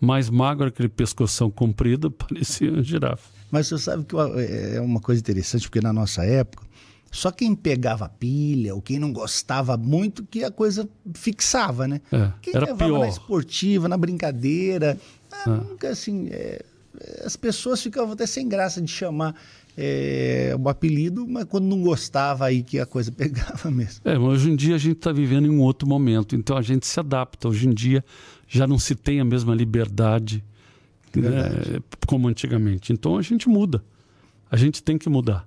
Mais 0.01 0.31
magro 0.31 0.68
aquele 0.68 0.88
pescoção 0.88 1.51
comprido 1.51 2.09
parecia 2.12 2.70
uma 2.70 2.85
girafa. 2.85 3.29
Mas 3.51 3.66
você 3.66 3.79
sabe 3.79 4.05
que 4.05 4.14
é, 4.16 4.77
é 4.77 4.81
uma 4.81 5.01
coisa 5.01 5.20
interessante 5.20 5.62
porque 5.62 5.81
na 5.81 5.92
nossa 5.92 6.24
época 6.24 6.68
só 7.11 7.33
quem 7.33 7.57
pegava 7.57 8.09
pilha 8.09 8.74
ou 8.74 8.83
quem 8.83 8.98
não 8.98 9.12
gostava 9.12 9.77
muito 9.77 10.24
que 10.24 10.44
a 10.44 10.53
coisa 10.53 10.88
fixava 11.14 11.88
né? 11.88 12.01
É, 12.12 12.31
quem 12.40 12.55
era 12.55 12.66
levava 12.66 12.85
pior. 12.85 12.98
na 13.01 13.09
esportiva 13.09 13.88
na 13.88 13.96
brincadeira 13.96 14.96
ah, 15.33 15.48
nunca 15.48 15.88
assim 15.88 16.29
é, 16.31 16.62
as 17.24 17.37
pessoas 17.37 17.82
ficavam 17.82 18.12
até 18.12 18.26
sem 18.26 18.48
graça 18.48 18.80
de 18.80 18.90
chamar 18.90 19.34
é, 19.76 20.56
o 20.58 20.68
apelido, 20.68 21.26
mas 21.26 21.44
quando 21.44 21.64
não 21.64 21.80
gostava 21.80 22.46
aí 22.46 22.62
que 22.62 22.78
a 22.78 22.87
coisa 22.87 23.11
pegava 23.12 23.70
mesmo. 23.70 24.00
É, 24.04 24.18
mas 24.18 24.28
hoje 24.28 24.50
em 24.50 24.56
dia 24.56 24.74
a 24.74 24.78
gente 24.78 24.96
está 24.96 25.12
vivendo 25.12 25.46
em 25.46 25.50
um 25.50 25.61
outro 25.61 25.88
momento, 25.88 26.34
então 26.34 26.56
a 26.56 26.62
gente 26.62 26.87
se 26.87 26.98
adapta. 26.98 27.48
Hoje 27.48 27.68
em 27.68 27.72
dia 27.72 28.04
já 28.46 28.66
não 28.66 28.78
se 28.78 28.94
tem 28.94 29.20
a 29.20 29.24
mesma 29.24 29.54
liberdade 29.54 30.44
né, 31.14 31.80
como 32.06 32.28
antigamente. 32.28 32.92
Então 32.92 33.16
a 33.16 33.22
gente 33.22 33.48
muda. 33.48 33.84
A 34.50 34.56
gente 34.56 34.82
tem 34.82 34.96
que 34.96 35.08
mudar. 35.08 35.46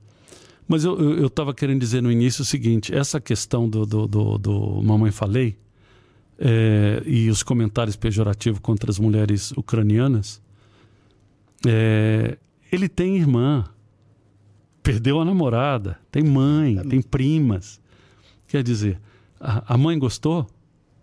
Mas 0.68 0.86
eu 0.86 1.26
estava 1.26 1.54
querendo 1.54 1.82
dizer 1.82 2.02
no 2.02 2.12
início 2.12 2.44
o 2.44 2.46
seguinte: 2.46 2.96
essa 2.96 3.20
questão 3.20 3.68
do, 3.68 3.86
do, 3.86 4.08
do, 4.08 4.38
do 4.38 4.82
Mamãe 4.82 5.12
Falei 5.12 5.58
é, 6.40 7.04
e 7.06 7.30
os 7.30 7.44
comentários 7.44 7.96
pejorativos 7.96 8.60
contra 8.60 8.90
as 8.90 8.98
mulheres 8.98 9.52
ucranianas, 9.52 10.42
é, 11.68 12.38
ele 12.72 12.88
tem 12.90 13.18
irmã 13.18 13.66
perdeu 14.82 15.20
a 15.20 15.26
namorada, 15.26 16.00
tem 16.12 16.24
mãe, 16.24 16.78
tem 16.90 17.02
primas. 17.02 17.80
Quer 18.48 18.64
dizer, 18.64 19.00
a, 19.40 19.76
a, 19.76 19.78
mãe 19.78 19.98
gostou, 19.98 20.48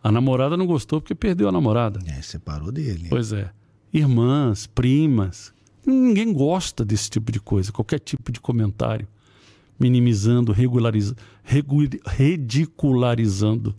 a 0.03 0.11
namorada 0.11 0.57
não 0.57 0.67
gostou 0.67 1.01
porque 1.01 1.15
perdeu 1.15 1.49
a 1.49 1.53
namorada. 1.53 2.01
É, 2.07 2.21
separou 2.21 2.71
dele. 2.73 3.07
Pois 3.09 3.33
é. 3.33 3.51
Irmãs, 3.93 4.67
primas. 4.67 5.53
Ninguém 5.87 6.33
gosta 6.33 6.85
desse 6.85 7.09
tipo 7.09 7.33
de 7.33 7.41
coisa, 7.41 7.73
qualquer 7.73 8.01
tipo 8.01 8.31
de 8.31 8.41
comentário 8.41 9.09
minimizando, 9.81 10.53
regulariz... 10.53 11.15
ridicularizando 12.05 13.75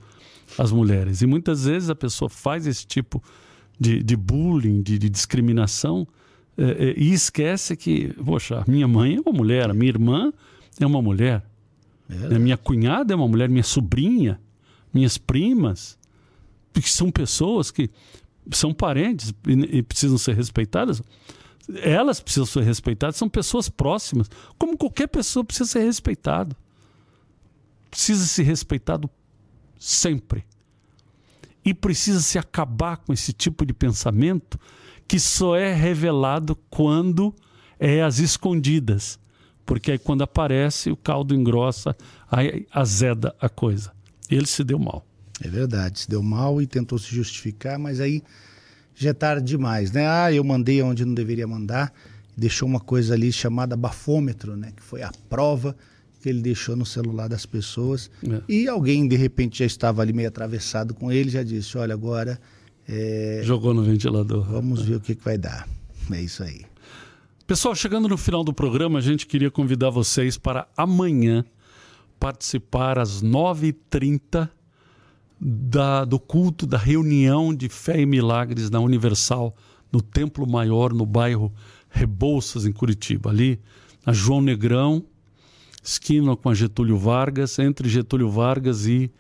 as 0.58 0.72
mulheres. 0.72 1.22
E 1.22 1.28
muitas 1.28 1.66
vezes 1.66 1.90
a 1.90 1.96
pessoa 1.96 2.30
faz 2.30 2.66
esse 2.66 2.88
tipo 2.88 3.22
de, 3.78 4.02
de 4.02 4.16
bullying, 4.16 4.82
de, 4.82 4.98
de 4.98 5.10
discriminação, 5.10 6.08
é, 6.60 6.90
é, 6.90 6.94
e 6.98 7.14
esquece 7.14 7.78
que, 7.78 8.14
poxa, 8.16 8.66
minha 8.68 8.86
mãe 8.86 9.16
é 9.16 9.22
uma 9.22 9.32
mulher, 9.32 9.70
a 9.70 9.74
minha 9.74 9.88
irmã 9.88 10.34
é 10.78 10.86
uma 10.86 11.02
mulher, 11.02 11.42
é. 12.10 12.38
minha 12.38 12.58
cunhada 12.58 13.14
é 13.14 13.16
uma 13.16 13.30
mulher, 13.30 13.48
minha 13.48 13.64
sobrinha, 13.64 14.42
minhas 14.94 15.18
primas, 15.18 15.98
que 16.74 16.82
são 16.82 17.10
pessoas 17.10 17.72
que 17.72 17.90
são 18.52 18.74
parentes 18.74 19.34
e, 19.48 19.78
e 19.78 19.82
precisam 19.82 20.18
ser 20.18 20.36
respeitadas. 20.36 21.02
Elas 21.82 22.20
precisam 22.20 22.46
ser 22.46 22.64
respeitadas, 22.64 23.16
são 23.16 23.30
pessoas 23.30 23.70
próximas, 23.70 24.30
como 24.58 24.78
qualquer 24.78 25.08
pessoa 25.08 25.46
precisa 25.46 25.70
ser 25.70 25.84
respeitado. 25.86 26.58
Precisa 27.90 28.26
ser 28.26 28.44
respeitado 28.44 29.10
sempre. 29.80 30.44
E 31.64 31.74
precisa 31.74 32.20
se 32.20 32.38
acabar 32.38 32.98
com 32.98 33.14
esse 33.14 33.32
tipo 33.32 33.66
de 33.66 33.74
pensamento 33.74 34.60
que 35.10 35.20
só 35.20 35.56
é 35.56 35.74
revelado 35.74 36.56
quando 36.70 37.34
é 37.80 38.04
às 38.04 38.20
escondidas. 38.20 39.18
Porque 39.66 39.94
aí 39.94 39.98
quando 39.98 40.22
aparece, 40.22 40.92
o 40.92 40.96
caldo 40.96 41.34
engrossa, 41.34 41.98
aí 42.30 42.68
azeda 42.72 43.36
a 43.42 43.50
coisa. 43.50 43.92
Ele 44.30 44.46
se 44.46 44.64
deu 44.64 44.78
mal. 44.78 45.04
É 45.42 45.48
verdade, 45.48 46.02
se 46.02 46.10
deu 46.10 46.22
mal 46.22 46.62
e 46.62 46.68
tentou 46.68 47.00
se 47.00 47.14
justificar, 47.14 47.80
mas 47.80 48.00
aí 48.00 48.22
já 48.94 49.10
é 49.10 49.14
tarde 49.14 49.48
demais, 49.48 49.92
né? 49.92 50.08
Ah, 50.08 50.32
eu 50.32 50.44
mandei 50.44 50.80
onde 50.84 51.04
não 51.04 51.16
deveria 51.16 51.48
mandar, 51.48 51.92
deixou 52.38 52.68
uma 52.68 52.80
coisa 52.80 53.16
ali 53.16 53.32
chamada 53.32 53.76
bafômetro, 53.76 54.56
né? 54.56 54.74
Que 54.76 54.84
foi 54.84 55.02
a 55.02 55.12
prova 55.28 55.76
que 56.22 56.30
ele 56.30 56.42
deixou 56.42 56.76
no 56.76 56.86
celular 56.86 57.28
das 57.28 57.48
pessoas. 57.48 58.12
É. 58.24 58.42
E 58.48 58.68
alguém, 58.68 59.08
de 59.08 59.16
repente, 59.16 59.60
já 59.60 59.66
estava 59.66 60.04
ali 60.04 60.14
meio 60.14 60.28
atravessado 60.28 60.94
com 60.94 61.12
ele, 61.12 61.32
já 61.32 61.42
disse, 61.42 61.80
olha, 61.80 61.96
agora 61.96 62.40
é... 62.92 63.42
Jogou 63.44 63.72
no 63.72 63.84
ventilador. 63.84 64.44
Vamos 64.44 64.82
ver 64.82 64.96
o 64.96 65.00
que, 65.00 65.14
que 65.14 65.24
vai 65.24 65.38
dar. 65.38 65.70
É 66.12 66.20
isso 66.20 66.42
aí. 66.42 66.66
Pessoal, 67.46 67.76
chegando 67.76 68.08
no 68.08 68.18
final 68.18 68.44
do 68.44 68.52
programa, 68.52 68.98
a 68.98 69.02
gente 69.02 69.28
queria 69.28 69.52
convidar 69.52 69.92
vocês 69.92 70.38
para 70.38 70.68
amanhã 70.76 71.46
participar 72.20 72.98
às 72.98 73.22
9h30 73.22 74.50
da, 75.40 76.04
do 76.04 76.20
culto, 76.20 76.66
da 76.66 76.80
reunião 76.80 77.54
de 77.54 77.70
fé 77.70 78.02
e 78.02 78.06
milagres 78.08 78.72
na 78.72 78.80
Universal, 78.80 79.56
no 79.92 80.02
Templo 80.02 80.48
Maior, 80.48 80.92
no 80.92 81.06
bairro 81.06 81.54
Rebouças, 81.92 82.66
em 82.66 82.72
Curitiba. 82.72 83.30
Ali, 83.30 83.60
na 84.04 84.14
João 84.14 84.42
Negrão, 84.42 85.04
esquina 85.84 86.36
com 86.36 86.50
a 86.50 86.56
Getúlio 86.56 86.98
Vargas, 86.98 87.60
entre 87.60 87.88
Getúlio 87.88 88.30
Vargas 88.30 88.88
e 88.88 89.12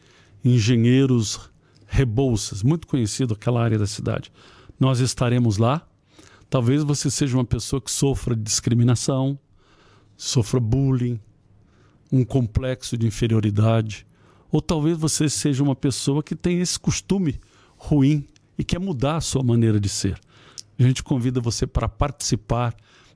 Engenheiros 0.43 1.49
Rebouças, 1.89 2.61
muito 2.61 2.87
conhecido 2.87 3.33
aquela 3.33 3.61
área 3.61 3.77
da 3.77 3.87
cidade. 3.87 4.31
Nós 4.79 4.99
estaremos 4.99 5.57
lá. 5.57 5.85
Talvez 6.49 6.83
você 6.83 7.11
seja 7.11 7.35
uma 7.35 7.45
pessoa 7.45 7.81
que 7.81 7.91
sofra 7.91 8.35
discriminação, 8.35 9.37
sofra 10.15 10.59
bullying, 10.59 11.19
um 12.11 12.23
complexo 12.23 12.97
de 12.97 13.05
inferioridade, 13.05 14.05
ou 14.51 14.61
talvez 14.61 14.97
você 14.97 15.29
seja 15.29 15.63
uma 15.63 15.75
pessoa 15.75 16.23
que 16.23 16.35
tem 16.35 16.59
esse 16.59 16.79
costume 16.79 17.39
ruim 17.77 18.25
e 18.57 18.63
quer 18.63 18.79
mudar 18.79 19.17
a 19.17 19.21
sua 19.21 19.43
maneira 19.43 19.79
de 19.79 19.89
ser. 19.89 20.19
A 20.77 20.83
gente 20.83 21.03
convida 21.03 21.41
você 21.41 21.67
para 21.67 21.89
participar 21.89 22.75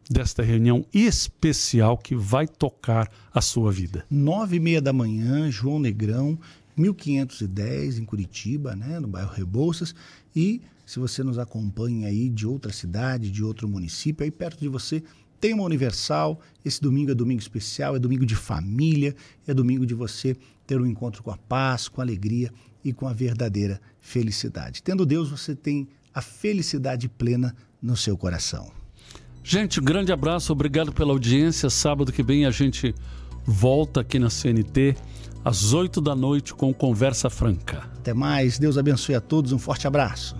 desta 0.09 0.43
reunião 0.43 0.85
especial 0.93 1.97
que 1.97 2.15
vai 2.15 2.47
tocar 2.47 3.09
a 3.33 3.41
sua 3.41 3.71
vida. 3.71 4.05
Nove 4.09 4.57
e 4.57 4.59
meia 4.59 4.81
da 4.81 4.93
manhã, 4.93 5.49
João 5.49 5.79
Negrão, 5.79 6.37
1510 6.75 7.99
em 7.99 8.05
Curitiba, 8.05 8.75
né, 8.75 8.99
no 8.99 9.07
bairro 9.07 9.33
Rebouças, 9.33 9.93
e 10.35 10.61
se 10.85 10.99
você 10.99 11.23
nos 11.23 11.37
acompanha 11.37 12.07
aí 12.07 12.29
de 12.29 12.45
outra 12.45 12.71
cidade, 12.71 13.31
de 13.31 13.43
outro 13.43 13.67
município, 13.67 14.23
aí 14.23 14.31
perto 14.31 14.59
de 14.59 14.67
você 14.67 15.03
tem 15.39 15.53
uma 15.53 15.63
Universal. 15.63 16.39
Esse 16.63 16.81
domingo 16.81 17.11
é 17.11 17.13
domingo 17.13 17.41
especial, 17.41 17.95
é 17.95 17.99
domingo 17.99 18.25
de 18.25 18.35
família, 18.35 19.15
é 19.45 19.53
domingo 19.53 19.85
de 19.85 19.93
você 19.93 20.37
ter 20.65 20.79
um 20.79 20.85
encontro 20.85 21.21
com 21.21 21.31
a 21.31 21.37
paz, 21.37 21.89
com 21.89 21.99
a 21.99 22.03
alegria 22.03 22.49
e 22.83 22.93
com 22.93 23.07
a 23.07 23.13
verdadeira 23.13 23.81
felicidade. 23.97 24.81
Tendo 24.81 25.05
Deus, 25.05 25.29
você 25.29 25.55
tem 25.55 25.87
a 26.13 26.21
felicidade 26.21 27.09
plena 27.09 27.55
no 27.81 27.97
seu 27.97 28.17
coração. 28.17 28.71
Gente, 29.43 29.81
um 29.81 29.83
grande 29.83 30.13
abraço, 30.13 30.53
obrigado 30.53 30.93
pela 30.93 31.11
audiência. 31.11 31.69
Sábado 31.69 32.13
que 32.13 32.23
vem 32.23 32.45
a 32.45 32.51
gente 32.51 32.95
volta 33.45 33.99
aqui 33.99 34.17
na 34.17 34.29
CNT 34.29 34.95
às 35.43 35.73
8 35.73 35.99
da 35.99 36.15
noite 36.15 36.53
com 36.53 36.73
Conversa 36.73 37.29
Franca. 37.29 37.89
Até 37.97 38.13
mais, 38.13 38.57
Deus 38.57 38.77
abençoe 38.77 39.15
a 39.15 39.21
todos, 39.21 39.51
um 39.51 39.59
forte 39.59 39.87
abraço. 39.87 40.35